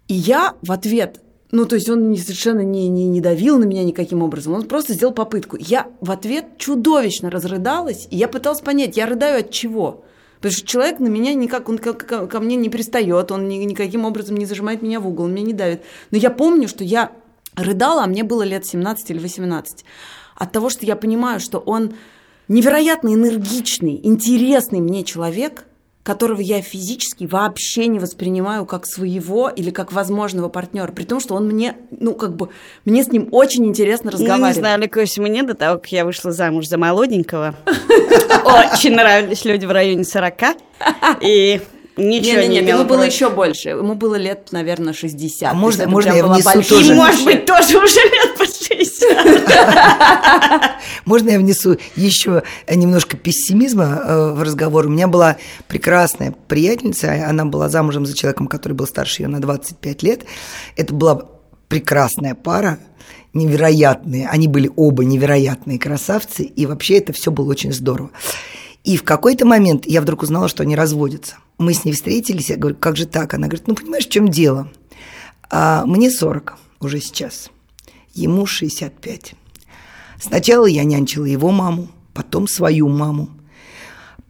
И 0.09 0.15
я 0.15 0.55
в 0.63 0.73
ответ 0.73 1.21
ну, 1.53 1.65
то 1.65 1.77
есть 1.77 1.89
он 1.89 2.17
совершенно 2.17 2.61
не, 2.61 2.89
не, 2.89 3.07
не 3.07 3.21
давил 3.21 3.59
на 3.59 3.65
меня 3.65 3.85
никаким 3.85 4.23
образом, 4.23 4.55
он 4.55 4.65
просто 4.65 4.95
сделал 4.95 5.15
попытку. 5.15 5.57
Я 5.59 5.87
в 6.01 6.11
ответ 6.11 6.59
чудовищно 6.59 7.31
разрыдалась, 7.31 8.09
и 8.11 8.17
я 8.17 8.29
пыталась 8.29 8.61
понять, 8.61 8.97
я 8.97 9.07
рыдаю 9.07 9.41
от 9.41 9.51
чего. 9.51 10.05
Потому 10.37 10.53
что 10.53 10.67
человек 10.67 10.99
на 10.99 11.07
меня 11.07 11.35
никак, 11.35 11.69
он 11.69 11.79
ко, 11.79 11.93
ко, 11.95 12.41
мне 12.41 12.57
не 12.57 12.69
пристает, 12.69 13.31
он 13.31 13.49
ни, 13.49 13.57
никаким 13.57 14.05
образом 14.05 14.37
не 14.37 14.45
зажимает 14.45 14.83
меня 14.83 15.01
в 15.01 15.07
угол, 15.07 15.27
он 15.27 15.35
меня 15.35 15.47
не 15.47 15.53
давит. 15.53 15.83
Но 16.11 16.19
я 16.19 16.31
помню, 16.31 16.69
что 16.69 16.85
я 16.85 17.13
рыдала, 17.55 18.05
а 18.05 18.07
мне 18.07 18.25
было 18.25 18.43
лет 18.43 18.67
17 18.67 19.11
или 19.11 19.19
18. 19.19 19.85
От 20.35 20.53
того, 20.53 20.69
что 20.69 20.85
я 20.85 20.97
понимаю, 20.97 21.41
что 21.41 21.59
он 21.59 21.95
невероятно 22.49 23.15
энергичный, 23.15 24.01
интересный 24.03 24.81
мне 24.81 25.05
человек– 25.05 25.65
которого 26.07 26.41
я 26.41 26.63
физически 26.63 27.25
вообще 27.25 27.89
не 27.89 27.99
воспринимаю 27.99 28.65
как 28.65 28.87
своего 28.87 29.49
или 29.49 29.71
как 29.71 29.93
возможного 29.93 30.49
партнера, 30.49 30.93
при 30.93 31.03
том, 31.03 31.19
что 31.19 31.35
он 31.35 31.49
мне, 31.49 31.77
ну, 31.91 32.15
как 32.15 32.37
бы, 32.37 32.49
мне 32.85 33.03
с 33.03 33.09
ним 33.09 33.29
очень 33.33 33.67
интересно 33.67 34.13
разговаривать. 34.13 34.41
Ну, 34.41 34.47
не 34.47 34.53
знаю, 34.55 34.81
Ликось, 34.81 35.19
мне 35.19 35.43
до 35.43 35.55
того, 35.55 35.79
как 35.79 35.91
я 35.91 36.05
вышла 36.05 36.31
замуж 36.31 36.69
за 36.69 36.79
молоденького, 36.79 37.57
очень 37.67 38.95
нравились 38.95 39.45
люди 39.45 39.67
в 39.67 39.73
районе 39.73 40.05
40, 40.05 40.35
и 41.21 41.61
Ничего 41.97 42.41
нет, 42.41 42.49
не 42.49 42.61
нет, 42.61 42.69
ему 42.69 42.85
было 42.85 43.03
еще 43.03 43.31
больше. 43.31 43.71
Ему 43.71 43.95
было 43.95 44.17
лет, 44.17 44.49
наверное, 44.51 44.93
60. 44.93 45.51
А 45.51 45.55
можно, 45.55 45.89
можно 45.89 46.13
я 46.13 46.27
внесу 46.27 46.63
тоже? 46.63 46.93
И, 46.93 46.95
может 46.95 47.25
быть, 47.25 47.47
тоже 47.47 47.79
уже 47.79 48.01
лет 48.01 48.37
60. 48.77 50.71
Можно 51.05 51.31
я 51.31 51.39
внесу 51.39 51.77
еще 51.97 52.43
немножко 52.69 53.17
пессимизма 53.17 54.03
э, 54.05 54.33
в 54.33 54.43
разговор? 54.43 54.87
У 54.87 54.91
меня 54.91 55.09
была 55.09 55.37
прекрасная 55.69 56.35
приятельница, 56.49 57.29
она 57.29 57.45
была 57.45 57.69
замужем 57.69 58.07
за 58.07 58.17
человеком, 58.17 58.47
который 58.47 58.75
был 58.75 58.87
старше 58.87 59.23
ее 59.23 59.29
на 59.29 59.41
25 59.41 60.03
лет. 60.03 60.25
Это 60.77 60.95
была 60.95 61.23
прекрасная 61.69 62.35
пара, 62.35 62.79
невероятные, 63.35 64.29
они 64.29 64.49
были 64.49 64.71
оба 64.77 65.05
невероятные 65.05 65.79
красавцы, 65.79 66.43
и 66.43 66.67
вообще 66.67 66.99
это 66.99 67.13
все 67.13 67.31
было 67.31 67.51
очень 67.51 67.73
здорово. 67.73 68.11
И 68.83 68.97
в 68.97 69.03
какой-то 69.03 69.45
момент 69.45 69.85
я 69.87 70.01
вдруг 70.01 70.23
узнала, 70.23 70.49
что 70.49 70.63
они 70.63 70.77
разводятся. 70.77 71.37
Мы 71.59 71.75
с 71.75 71.85
ней 71.85 71.93
встретились, 71.93 72.51
я 72.51 72.57
говорю, 72.57 72.77
как 72.79 72.97
же 72.97 73.07
так? 73.07 73.35
Она 73.35 73.49
говорит, 73.49 73.67
ну, 73.67 73.75
понимаешь, 73.75 74.07
в 74.07 74.11
чем 74.11 74.29
дело? 74.29 74.71
А 75.51 75.85
мне 75.87 76.11
40 76.11 76.57
уже 76.81 77.01
сейчас, 77.01 77.51
ему 78.17 78.47
65. 78.47 79.35
Сначала 80.21 80.67
я 80.67 80.85
нянчила 80.85 81.25
его 81.25 81.51
маму, 81.51 81.89
потом 82.15 82.49
свою 82.49 82.89
маму, 82.89 83.29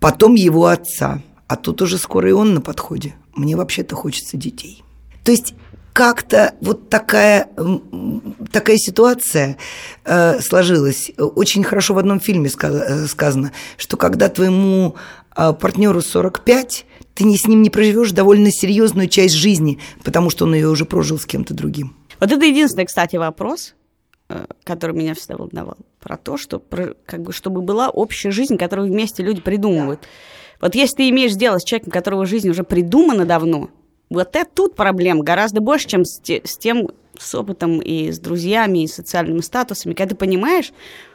потом 0.01 0.35
его 0.35 0.66
отца, 0.66 1.22
а 1.46 1.57
тут 1.57 1.83
уже 1.83 1.99
скоро 1.99 2.29
и 2.29 2.33
он 2.33 2.55
на 2.55 2.61
подходе. 2.61 3.14
Мне 3.35 3.57
вообще-то 3.57 3.94
хочется 3.94 4.37
детей. 4.37 4.83
То 5.22 5.31
есть 5.31 5.55
как-то 5.92 6.55
вот 6.61 6.90
такая, 6.90 7.49
такая 8.53 8.77
ситуация 8.77 9.57
э, 10.05 10.40
сложилась. 10.40 11.11
Очень 11.16 11.64
хорошо 11.64 11.94
в 11.94 11.99
одном 11.99 12.20
фильме 12.20 12.51
э, 12.51 13.07
сказано, 13.07 13.53
что 13.79 13.96
когда 13.96 14.29
твоему 14.29 14.96
э, 15.35 15.53
партнеру 15.55 16.03
45, 16.03 16.85
ты 17.14 17.25
не 17.25 17.38
с 17.38 17.46
ним 17.46 17.62
не 17.62 17.70
проживешь 17.70 18.12
довольно 18.12 18.51
серьезную 18.53 19.09
часть 19.09 19.35
жизни, 19.35 19.79
потому 20.05 20.29
что 20.29 20.44
он 20.44 20.55
ее 20.55 20.68
уже 20.68 20.85
прожил 20.85 21.18
с 21.18 21.25
кем-то 21.25 21.55
другим. 21.55 21.96
Вот 22.20 22.31
это 22.31 22.44
единственный, 22.44 22.85
кстати, 22.85 23.16
вопрос, 23.16 23.75
который 24.65 24.97
меня 24.97 25.15
всегда 25.15 25.37
волновал. 25.37 25.77
Про 26.01 26.17
то, 26.17 26.37
что, 26.37 26.59
про, 26.59 26.95
как 27.05 27.23
бы, 27.23 27.33
чтобы 27.33 27.61
была 27.62 27.89
общая 27.89 28.31
жизнь, 28.31 28.57
которую 28.57 28.89
вместе 28.89 29.23
люди 29.23 29.41
придумывают. 29.41 30.01
Да. 30.01 30.07
Вот 30.61 30.75
если 30.75 30.97
ты 30.97 31.09
имеешь 31.11 31.35
дело 31.35 31.59
с 31.59 31.65
человеком, 31.65 31.93
которого 31.93 32.27
жизнь 32.27 32.49
уже 32.49 32.65
придумана 32.65 33.25
давно, 33.25 33.71
вот 34.09 34.37
это 34.37 34.49
тут 34.53 34.77
проблем 34.77 35.21
гораздо 35.21 35.61
больше, 35.61 35.89
чем 35.89 36.05
с, 36.05 36.21
те, 36.21 36.41
с 36.45 36.57
тем, 36.57 36.89
с 37.19 37.35
опытом 37.35 37.81
и 37.81 38.11
с 38.11 38.19
друзьями, 38.19 38.85
и 38.85 38.87
социальными 38.87 39.41
статусами. 39.41 39.95
Когда 39.95 40.11
ты 40.11 40.17
понимаешь, 40.17 40.73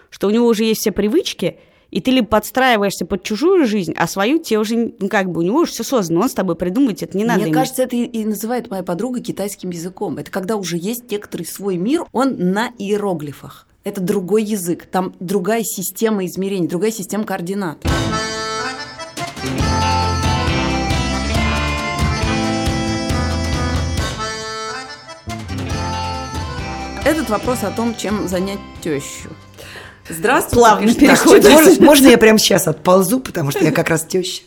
что 0.10 0.28
у 0.28 0.30
него 0.30 0.47
уже 0.47 0.65
есть 0.65 0.82
все 0.82 0.91
привычки, 0.91 1.58
и 1.91 1.99
ты 1.99 2.12
либо 2.12 2.27
подстраиваешься 2.27 3.06
под 3.06 3.23
чужую 3.23 3.67
жизнь, 3.67 3.93
а 3.95 4.08
свою 4.08 4.39
тебе 4.39 4.60
уже, 4.60 4.93
ну 4.97 5.10
как 5.10 5.30
бы, 5.30 5.41
у 5.41 5.43
него 5.43 5.60
уже 5.60 5.71
все 5.73 5.84
создано, 5.84 6.21
он 6.21 6.30
с 6.30 6.34
тобой 6.34 6.56
придумать 6.56 7.04
это 7.04 7.17
не 7.17 7.25
надо. 7.25 7.41
Мне 7.41 7.49
иметь. 7.49 7.56
кажется, 7.56 7.84
это 7.84 7.95
и 7.95 8.25
называет 8.25 8.71
моя 8.71 8.84
подруга 8.84 9.19
китайским 9.19 9.69
языком. 9.69 10.17
Это 10.17 10.32
когда 10.32 10.56
уже 10.56 10.77
есть 10.77 11.12
некоторый 11.12 11.43
свой 11.43 11.77
мир, 11.77 12.06
он 12.12 12.36
на 12.51 12.71
иероглифах. 12.77 13.67
Это 13.84 13.99
другой 13.99 14.43
язык, 14.43 14.86
там 14.86 15.13
другая 15.19 15.63
система 15.63 16.25
измерений, 16.25 16.67
другая 16.67 16.91
система 16.91 17.25
координат. 17.25 17.84
Этот 27.04 27.30
вопрос 27.30 27.63
о 27.63 27.71
том, 27.71 27.95
чем 27.95 28.27
занять 28.27 28.60
тещу. 28.82 29.30
Здравствуйте. 30.09 30.55
Плавно 30.55 30.93
переходим. 30.93 31.51
Можно, 31.51 31.85
можно 31.85 32.07
я 32.07 32.17
прямо 32.17 32.39
сейчас 32.39 32.67
отползу, 32.67 33.19
потому 33.19 33.51
что 33.51 33.63
я 33.63 33.71
как 33.71 33.89
раз 33.89 34.05
теща. 34.05 34.43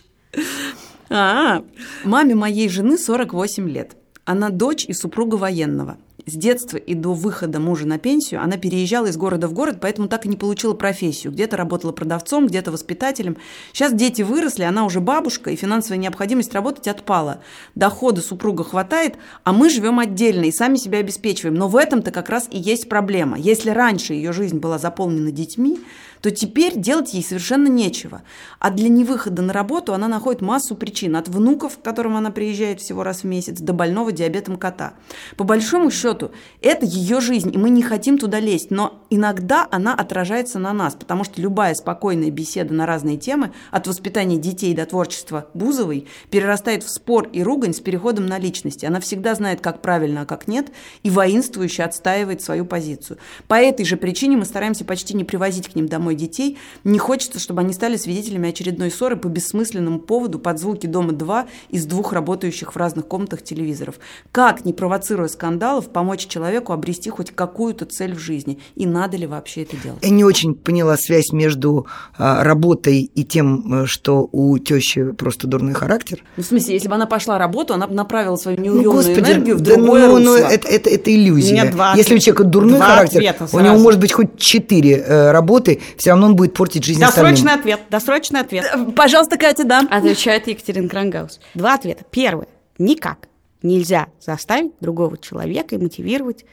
А, 1.11 1.63
маме 2.05 2.35
моей 2.35 2.69
жены 2.69 2.99
48 2.99 3.69
лет. 3.69 3.97
Она 4.25 4.51
дочь 4.51 4.85
и 4.87 4.93
супруга 4.93 5.37
военного. 5.37 5.99
С 6.27 6.33
детства 6.33 6.79
и 6.79 6.95
до 6.95 7.13
выхода 7.13 7.61
мужа 7.61 7.87
на 7.87 7.99
пенсию 7.99 8.43
она 8.43 8.57
переезжала 8.57 9.07
из 9.07 9.17
города 9.19 9.47
в 9.47 9.53
город, 9.53 9.77
поэтому 9.81 10.09
так 10.09 10.25
и 10.25 10.29
не 10.29 10.37
получила 10.37 10.73
профессию. 10.73 11.35
Где-то 11.35 11.59
работала 11.59 11.93
продавцом, 11.93 12.47
где-то 12.47 12.73
воспитателем. 12.73 13.37
Сейчас 13.75 13.93
дети 13.93 14.23
выросли, 14.23 14.63
она 14.63 14.87
уже 14.87 15.01
бабушка, 15.01 15.51
и 15.51 15.57
финансовая 15.57 15.99
необходимость 15.99 16.55
работать 16.55 16.89
отпала. 16.89 17.41
Дохода 17.75 18.23
супруга 18.23 18.65
хватает, 18.65 19.17
а 19.43 19.53
мы 19.53 19.69
живем 19.69 19.99
отдельно 19.99 20.45
и 20.45 20.53
сами 20.53 20.77
себя 20.77 20.99
обеспечиваем. 20.99 21.57
Но 21.57 21.69
в 21.69 21.77
этом-то 21.77 22.11
как 22.11 22.31
раз 22.31 22.49
и 22.51 22.59
есть 22.59 22.89
проблема. 22.89 23.39
Если 23.39 23.69
раньше 23.69 24.15
ее 24.15 24.33
жизнь 24.33 24.59
была 24.59 24.79
заполнена 24.79 25.31
детьми, 25.31 25.79
то 26.25 26.31
теперь 26.31 26.79
делать 26.79 27.13
ей 27.13 27.23
совершенно 27.23 27.69
нечего. 27.69 28.23
А 28.59 28.71
для 28.71 28.89
невыхода 28.89 29.43
на 29.43 29.53
работу 29.53 29.93
она 29.93 30.09
находит 30.09 30.41
массу 30.41 30.75
причин. 30.75 31.17
От 31.17 31.29
внуков, 31.29 31.77
к 31.77 31.83
которым 31.83 32.17
она 32.17 32.31
приезжает 32.31 32.81
всего 32.81 33.03
раз 33.03 33.21
в 33.21 33.25
месяц, 33.25 33.61
до 33.61 33.75
больного 33.75 34.11
диабетом 34.11 34.57
кота. 34.57 34.95
По 35.37 35.45
большому 35.45 35.91
счету, 35.91 36.31
это 36.63 36.87
ее 36.87 37.21
жизнь, 37.21 37.55
и 37.55 37.59
мы 37.59 37.69
не 37.69 37.83
хотим 37.83 38.17
туда 38.17 38.41
лезть. 38.41 38.71
Но 38.71 39.05
иногда 39.11 39.69
она 39.71 39.95
отражается 39.95 40.59
на 40.59 40.73
нас, 40.73 40.95
потому 40.95 41.25
что 41.25 41.43
любая 41.43 41.75
спокойная 41.75 42.31
беседа 42.31 42.73
на 42.73 42.87
разные 42.87 43.19
темы, 43.19 43.53
от 43.71 43.87
воспитания 43.87 44.39
детей 44.39 44.73
до 44.73 44.87
творчества 44.87 45.49
Бузовой, 45.53 46.07
перерастает 46.31 46.85
в 46.85 46.89
спор 46.89 47.29
и 47.35 47.43
ругань 47.43 47.75
с 47.75 47.81
переходом 47.81 48.25
на 48.25 48.39
личности. 48.39 48.87
Она 48.87 49.01
всегда 49.01 49.35
знает, 49.35 49.61
как 49.61 49.83
правильно, 49.83 50.23
а 50.23 50.25
как 50.25 50.49
нет, 50.49 50.69
и 51.03 51.11
воинствующе 51.11 51.83
отстаивает 51.83 52.41
свою 52.41 52.65
позицию. 52.65 53.19
По 53.47 53.57
этой 53.57 53.85
же 53.85 53.99
причине 53.99 54.39
мы 54.39 54.47
стараемся 54.47 54.87
почти 54.87 55.15
не 55.15 55.25
привозить 55.25 55.69
к 55.69 55.75
ним 55.75 55.87
домой 55.87 56.14
домой 56.15 56.17
детей, 56.17 56.59
не 56.85 56.99
хочется, 56.99 57.39
чтобы 57.39 57.61
они 57.61 57.73
стали 57.73 57.97
свидетелями 57.97 58.49
очередной 58.49 58.91
ссоры 58.91 59.17
по 59.17 59.29
бессмысленному 59.29 59.99
поводу 59.99 60.39
под 60.39 60.59
звуки 60.59 60.87
«Дома-2» 60.87 61.47
из 61.71 61.87
двух 61.87 62.13
работающих 62.13 62.75
в 62.75 62.77
разных 62.77 63.07
комнатах 63.07 63.43
телевизоров. 63.43 63.97
Как, 64.33 64.65
не 64.65 64.73
провоцируя 64.73 65.29
скандалов, 65.29 65.91
помочь 65.91 66.27
человеку 66.27 66.73
обрести 66.73 67.11
хоть 67.11 67.31
какую-то 67.31 67.85
цель 67.85 68.15
в 68.15 68.19
жизни? 68.19 68.59
И 68.77 68.87
надо 68.87 69.17
ли 69.17 69.27
вообще 69.27 69.63
это 69.63 69.77
делать? 69.77 70.03
Я 70.03 70.11
не 70.11 70.25
очень 70.25 70.55
поняла 70.55 70.97
связь 70.97 71.33
между 71.33 71.87
а, 72.17 72.45
работой 72.45 73.03
и 73.03 73.25
тем, 73.25 73.83
э, 73.83 73.87
что 73.87 74.29
у 74.33 74.59
тещи 74.59 75.13
просто 75.13 75.47
дурной 75.47 75.75
характер. 75.75 76.23
Ну, 76.37 76.43
в 76.43 76.47
смысле, 76.47 76.75
если 76.75 76.89
бы 76.89 76.95
она 76.95 77.07
пошла 77.07 77.39
работу, 77.39 77.75
она 77.75 77.87
бы 77.87 77.95
направила 77.95 78.37
свою 78.37 78.59
неуемную 78.59 78.85
ну, 78.85 78.93
господи, 78.93 79.21
энергию 79.21 79.57
в 79.57 79.61
да, 79.61 79.75
другое 79.75 80.07
ну, 80.07 80.19
ну, 80.19 80.35
это, 80.35 80.69
это, 80.69 80.91
это 80.91 81.15
иллюзия. 81.15 81.71
Два, 81.71 81.95
если 81.95 82.15
у 82.15 82.19
человека 82.19 82.45
дурной 82.45 82.81
характер, 82.81 83.35
у 83.53 83.61
него 83.61 83.79
может 83.79 84.01
быть 84.01 84.13
хоть 84.13 84.39
четыре 84.39 84.99
э, 84.99 85.33
работы, 85.33 85.81
все 86.05 86.11
равно 86.11 86.27
он 86.27 86.37
будет 86.37 86.53
портить 86.53 86.85
жизнь 86.85 87.01
Досрочный 87.01 87.31
остальным. 87.33 87.61
ответ, 87.61 87.81
досрочный 87.89 88.41
ответ. 88.41 88.71
Пожалуйста, 88.95 89.39
Катя, 89.39 89.65
да. 89.65 89.89
Отвечает 89.91 90.47
Екатерина 90.47 90.87
Крангаус. 90.87 91.41
Два 91.55 91.77
ответа. 91.77 92.05
Первый. 92.11 92.47
Никак 92.77 93.27
нельзя 93.63 94.09
заставить 94.21 94.73
другого 94.81 95.17
человека 95.17 95.77
и 95.77 95.79
мотивировать 95.79 96.45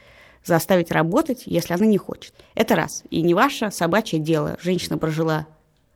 заставить 0.42 0.90
работать, 0.90 1.42
если 1.44 1.74
она 1.74 1.84
не 1.84 1.98
хочет. 1.98 2.32
Это 2.54 2.76
раз. 2.76 3.04
И 3.10 3.20
не 3.20 3.34
ваше 3.34 3.70
собачье 3.70 4.18
дело. 4.18 4.56
Женщина 4.62 4.96
прожила 4.96 5.46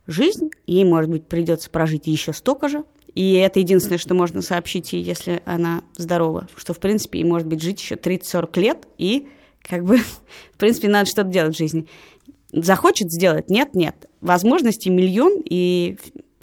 жизнь, 0.06 0.50
ей, 0.66 0.84
может 0.84 1.10
быть, 1.10 1.26
придется 1.26 1.70
прожить 1.70 2.06
еще 2.06 2.34
столько 2.34 2.68
же. 2.68 2.84
И 3.14 3.32
это 3.32 3.58
единственное, 3.58 3.96
что 3.96 4.12
можно 4.12 4.42
сообщить 4.42 4.92
ей, 4.92 5.02
если 5.02 5.42
она 5.46 5.80
здорова. 5.96 6.46
Что, 6.56 6.74
в 6.74 6.78
принципе, 6.78 7.20
ей 7.20 7.24
может 7.24 7.48
быть 7.48 7.62
жить 7.62 7.80
еще 7.80 7.94
30-40 7.94 8.60
лет, 8.60 8.86
и 8.98 9.26
как 9.62 9.82
бы, 9.84 9.96
в 10.52 10.58
принципе, 10.58 10.88
надо 10.88 11.08
что-то 11.08 11.30
делать 11.30 11.54
в 11.54 11.58
жизни. 11.58 11.88
Захочет 12.52 13.12
сделать? 13.12 13.50
Нет, 13.50 13.74
нет. 13.74 14.08
Возможностей 14.20 14.90
миллион, 14.90 15.42
и 15.44 15.98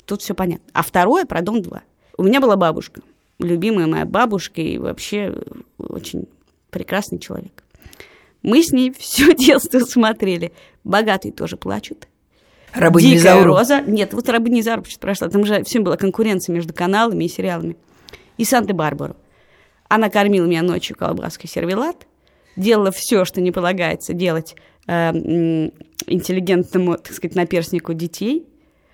тут 0.05 0.21
все 0.21 0.33
понятно. 0.33 0.65
А 0.73 0.83
второе 0.83 1.25
про 1.25 1.41
дом 1.41 1.61
2. 1.61 1.81
У 2.17 2.23
меня 2.23 2.39
была 2.41 2.55
бабушка, 2.55 3.01
любимая 3.39 3.87
моя 3.87 4.05
бабушка, 4.05 4.61
и 4.61 4.77
вообще 4.77 5.33
очень 5.77 6.27
прекрасный 6.69 7.19
человек. 7.19 7.63
Мы 8.41 8.61
с 8.61 8.71
ней 8.71 8.93
все 8.97 9.33
детство 9.35 9.79
смотрели. 9.79 10.51
Богатые 10.83 11.31
тоже 11.31 11.57
плачут. 11.57 12.07
Рабыня 12.73 13.07
Дикая 13.09 13.19
Изауру. 13.19 13.55
роза. 13.55 13.81
Нет, 13.81 14.13
вот 14.13 14.27
рабыня 14.29 14.59
Изауру 14.59 14.83
прошла. 14.99 15.29
Там 15.29 15.45
же 15.45 15.63
все 15.63 15.79
была 15.79 15.95
конкуренция 15.95 16.53
между 16.53 16.73
каналами 16.73 17.23
и 17.23 17.29
сериалами. 17.29 17.77
И 18.37 18.45
Санта-Барбару. 18.45 19.15
Она 19.87 20.09
кормила 20.09 20.45
меня 20.45 20.63
ночью 20.63 20.97
колбаской 20.97 21.47
сервелат, 21.47 22.07
делала 22.55 22.91
все, 22.91 23.25
что 23.25 23.41
не 23.41 23.51
полагается 23.51 24.13
делать 24.13 24.55
э, 24.87 25.11
интеллигентному, 26.07 26.97
так 26.97 27.13
сказать, 27.13 27.35
наперснику 27.35 27.93
детей. 27.93 28.47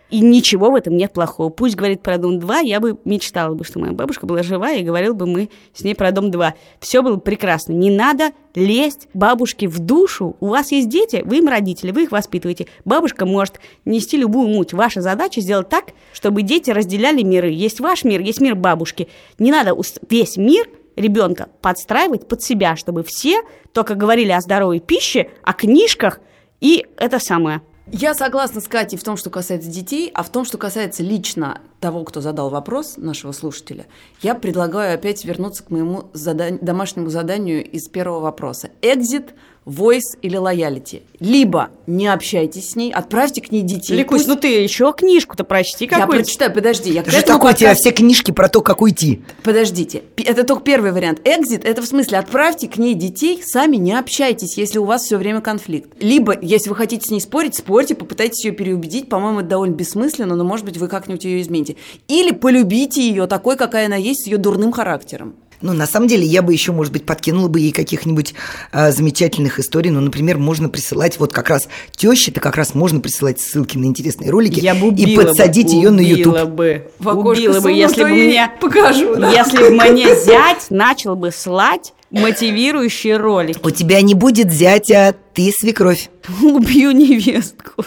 И 0.10 0.22
ничего 0.22 0.72
в 0.72 0.76
этом 0.76 0.98
нет 0.98 1.13
плохого. 1.13 1.50
Пусть 1.50 1.76
говорит 1.76 2.02
про 2.02 2.17
дом 2.17 2.39
2, 2.39 2.60
я 2.62 2.80
бы 2.80 2.98
мечтала 3.06 3.54
бы, 3.54 3.63
что 3.63 3.78
моя 3.78 3.93
бабушка 3.93 4.26
была 4.26 4.41
жива, 4.41 4.72
и 4.72 4.84
говорил 4.84 5.13
бы 5.13 5.28
мы 5.28 5.50
с 5.74 5.84
ней 5.84 5.93
про 5.93 6.12
дом 6.12 6.32
2. 6.32 6.56
Все 6.80 7.04
было 7.04 7.17
прекрасно. 7.17 7.74
Не 7.74 7.92
надо 7.92 8.31
лезть 8.56 9.08
бабушке 9.13 9.67
в 9.67 9.77
душу. 9.77 10.36
У 10.40 10.48
вас 10.48 10.71
есть 10.71 10.90
дети, 10.90 11.21
вы 11.23 11.38
им 11.38 11.48
родители, 11.48 11.92
вы 11.92 12.04
их 12.04 12.12
воспитываете. 12.12 12.65
Бабушка 12.86 13.27
может 13.27 13.60
нести 13.86 14.17
любую 14.17 14.48
муть. 14.48 14.73
Ваша 14.73 15.02
задача 15.02 15.42
сделать 15.42 15.69
так, 15.69 15.92
чтобы 16.12 16.42
дети 16.42 16.71
разделяли 16.71 17.21
миры. 17.21 17.52
Есть 17.52 17.79
ваш 17.79 18.04
мир, 18.04 18.21
есть 18.21 18.42
мир 18.42 18.56
бабушки. 18.56 19.10
Не 19.38 19.52
надо 19.52 19.77
весь 20.10 20.38
мир 20.38 20.67
ребенка 21.00 21.50
подстраивать 21.62 22.27
под 22.27 22.41
себя, 22.43 22.75
чтобы 22.75 23.04
все 23.04 23.41
только 23.73 23.95
говорили 23.95 24.31
о 24.31 24.41
здоровой 24.41 24.79
пище, 24.79 25.29
о 25.43 25.54
книжках 25.54 26.19
и 26.60 26.85
это 26.97 27.19
самое. 27.19 27.62
Я 27.91 28.13
согласна 28.13 28.62
с 28.62 28.67
Катей 28.67 29.00
в 29.00 29.04
том, 29.04 29.17
что 29.17 29.31
касается 29.31 29.69
детей, 29.69 30.12
а 30.13 30.21
в 30.21 30.29
том, 30.29 30.45
что 30.45 30.60
касается 30.60 31.02
лично 31.02 31.60
того, 31.79 32.04
кто 32.04 32.21
задал 32.21 32.50
вопрос, 32.50 32.97
нашего 32.97 33.31
слушателя, 33.31 33.87
я 34.21 34.35
предлагаю 34.35 34.93
опять 34.93 35.25
вернуться 35.25 35.63
к 35.63 35.71
моему 35.71 36.12
задань, 36.13 36.60
домашнему 36.62 37.10
заданию 37.10 37.65
из 37.65 37.87
первого 37.87 38.19
вопроса. 38.19 38.69
Экзит 38.83 39.33
voice 39.65 40.17
или 40.21 40.37
loyalty. 40.39 41.01
Либо 41.19 41.69
не 41.85 42.07
общайтесь 42.07 42.71
с 42.71 42.75
ней, 42.75 42.91
отправьте 42.91 43.41
к 43.41 43.51
ней 43.51 43.62
детей. 43.62 43.95
Ликусь, 43.95 44.19
Пусть- 44.21 44.27
ну 44.27 44.35
ты 44.35 44.47
еще 44.62 44.93
книжку-то 44.93 45.43
прочти 45.43 45.85
я 45.85 45.89
какую-то. 45.91 46.23
прочитаю, 46.23 46.53
подожди. 46.53 46.91
Я 46.91 47.01
Это 47.01 47.12
же 47.12 47.21
такое 47.21 47.53
у 47.53 47.55
тебя 47.55 47.73
все 47.75 47.91
книжки 47.91 48.31
про 48.31 48.47
то, 48.49 48.62
как 48.62 48.81
уйти. 48.81 49.21
Подождите, 49.43 50.03
это 50.17 50.43
только 50.43 50.63
первый 50.63 50.91
вариант. 50.91 51.21
Экзит– 51.25 51.63
это 51.65 51.81
в 51.81 51.85
смысле 51.85 52.17
отправьте 52.19 52.67
к 52.67 52.77
ней 52.77 52.93
детей, 52.93 53.41
сами 53.43 53.75
не 53.75 53.93
общайтесь, 53.93 54.57
если 54.57 54.79
у 54.79 54.85
вас 54.85 55.03
все 55.03 55.17
время 55.17 55.41
конфликт. 55.41 55.91
Либо, 56.01 56.37
если 56.41 56.69
вы 56.69 56.75
хотите 56.75 57.05
с 57.07 57.12
ней 57.12 57.19
спорить, 57.21 57.55
спорьте, 57.55 57.95
попытайтесь 57.95 58.45
ее 58.45 58.51
переубедить. 58.51 59.10
По-моему, 59.10 59.39
это 59.41 59.49
довольно 59.49 59.73
бессмысленно, 59.75 60.35
но, 60.35 60.43
может 60.43 60.65
быть, 60.65 60.77
вы 60.77 60.87
как-нибудь 60.87 61.23
ее 61.25 61.41
измените. 61.41 61.75
Или 62.07 62.31
полюбите 62.31 63.01
ее 63.01 63.27
такой, 63.27 63.57
какая 63.57 63.85
она 63.87 63.95
есть, 63.97 64.23
с 64.23 64.27
ее 64.27 64.37
дурным 64.37 64.71
характером. 64.71 65.35
Ну, 65.62 65.73
на 65.73 65.85
самом 65.87 66.07
деле, 66.07 66.23
я 66.23 66.41
бы 66.41 66.53
еще, 66.53 66.71
может 66.71 66.93
быть, 66.93 67.05
подкинула 67.05 67.47
бы 67.49 67.60
ей 67.60 67.71
каких-нибудь 67.71 68.33
а, 68.71 68.91
замечательных 68.91 69.60
историй. 69.60 69.91
Ну, 69.91 69.99
например, 69.99 70.37
можно 70.37 70.69
присылать, 70.69 71.19
вот 71.19 71.33
как 71.33 71.49
раз 71.49 71.67
теще-то 71.95 72.39
как 72.39 72.55
раз 72.55 72.73
можно 72.73 72.99
присылать 72.99 73.41
ссылки 73.41 73.77
на 73.77 73.85
интересные 73.85 74.29
ролики 74.31 74.60
Я 74.60 74.73
бы 74.75 74.87
и 74.87 75.15
подсадить 75.15 75.67
бы, 75.67 75.73
ее 75.73 75.89
на 75.89 75.99
YouTube. 75.99 76.33
убила 76.33 76.45
бы, 76.45 76.91
В 76.99 77.10
убила 77.10 77.60
бы, 77.60 77.71
если 77.71 78.03
бы 78.03 78.10
мне, 78.10 78.51
покажу, 78.62 79.15
да. 79.15 79.31
если 79.31 79.57
бы 79.57 79.69
мне 79.71 80.15
зять 80.15 80.67
начал 80.69 81.15
бы 81.15 81.31
слать 81.31 81.93
мотивирующие 82.12 83.17
ролики. 83.17 83.60
У 83.62 83.69
тебя 83.69 84.01
не 84.01 84.13
будет 84.15 84.51
зятя, 84.51 85.15
ты 85.33 85.51
свекровь. 85.51 86.10
Убью 86.41 86.91
невестку. 86.91 87.85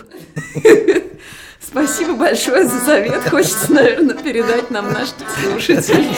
Спасибо 1.61 2.15
большое 2.15 2.69
за 2.69 2.79
совет. 2.81 3.29
Хочется, 3.29 3.73
наверное, 3.73 4.15
передать 4.17 4.71
нам 4.71 4.93
нашим 4.93 5.15
слушателям. 5.43 6.15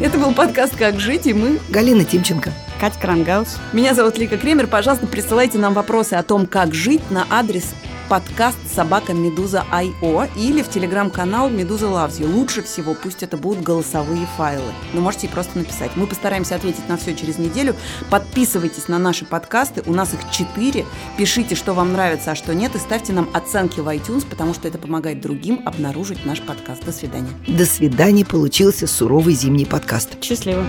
Это 0.00 0.16
был 0.16 0.32
подкаст 0.32 0.76
«Как 0.76 1.00
жить», 1.00 1.26
и 1.26 1.34
мы 1.34 1.58
Галина 1.70 2.04
Тимченко. 2.04 2.52
Катя 2.80 3.00
Крангаус. 3.00 3.58
Меня 3.72 3.94
зовут 3.94 4.16
Лика 4.16 4.38
Кремер. 4.38 4.68
Пожалуйста, 4.68 5.08
присылайте 5.08 5.58
нам 5.58 5.74
вопросы 5.74 6.14
о 6.14 6.22
том, 6.22 6.46
как 6.46 6.72
жить 6.72 7.10
на 7.10 7.26
адрес 7.28 7.74
подкаст 8.08 8.58
собака 8.74 9.12
Медуза 9.12 9.64
Айо 9.70 10.26
или 10.36 10.62
в 10.62 10.70
телеграм-канал 10.70 11.50
Медуза 11.50 11.86
Loves 11.86 12.18
You. 12.18 12.32
Лучше 12.32 12.62
всего 12.62 12.94
пусть 12.94 13.22
это 13.22 13.36
будут 13.36 13.62
голосовые 13.62 14.26
файлы. 14.36 14.72
Но 14.94 15.00
можете 15.00 15.26
и 15.26 15.30
просто 15.30 15.58
написать. 15.58 15.90
Мы 15.94 16.06
постараемся 16.06 16.54
ответить 16.54 16.88
на 16.88 16.96
все 16.96 17.14
через 17.14 17.38
неделю. 17.38 17.74
Подписывайтесь 18.10 18.88
на 18.88 18.98
наши 18.98 19.24
подкасты. 19.24 19.82
У 19.86 19.92
нас 19.92 20.14
их 20.14 20.20
четыре. 20.30 20.86
Пишите, 21.16 21.54
что 21.54 21.74
вам 21.74 21.92
нравится, 21.92 22.32
а 22.32 22.34
что 22.34 22.54
нет. 22.54 22.74
И 22.74 22.78
ставьте 22.78 23.12
нам 23.12 23.28
оценки 23.34 23.80
в 23.80 23.88
iTunes, 23.88 24.26
потому 24.28 24.54
что 24.54 24.68
это 24.68 24.78
помогает 24.78 25.20
другим 25.20 25.60
обнаружить 25.66 26.24
наш 26.24 26.40
подкаст. 26.40 26.84
До 26.84 26.92
свидания. 26.92 27.30
До 27.46 27.66
свидания, 27.66 28.24
получился 28.24 28.86
суровый 28.86 29.34
зимний 29.34 29.66
подкаст. 29.66 30.22
Счастливо. 30.22 30.64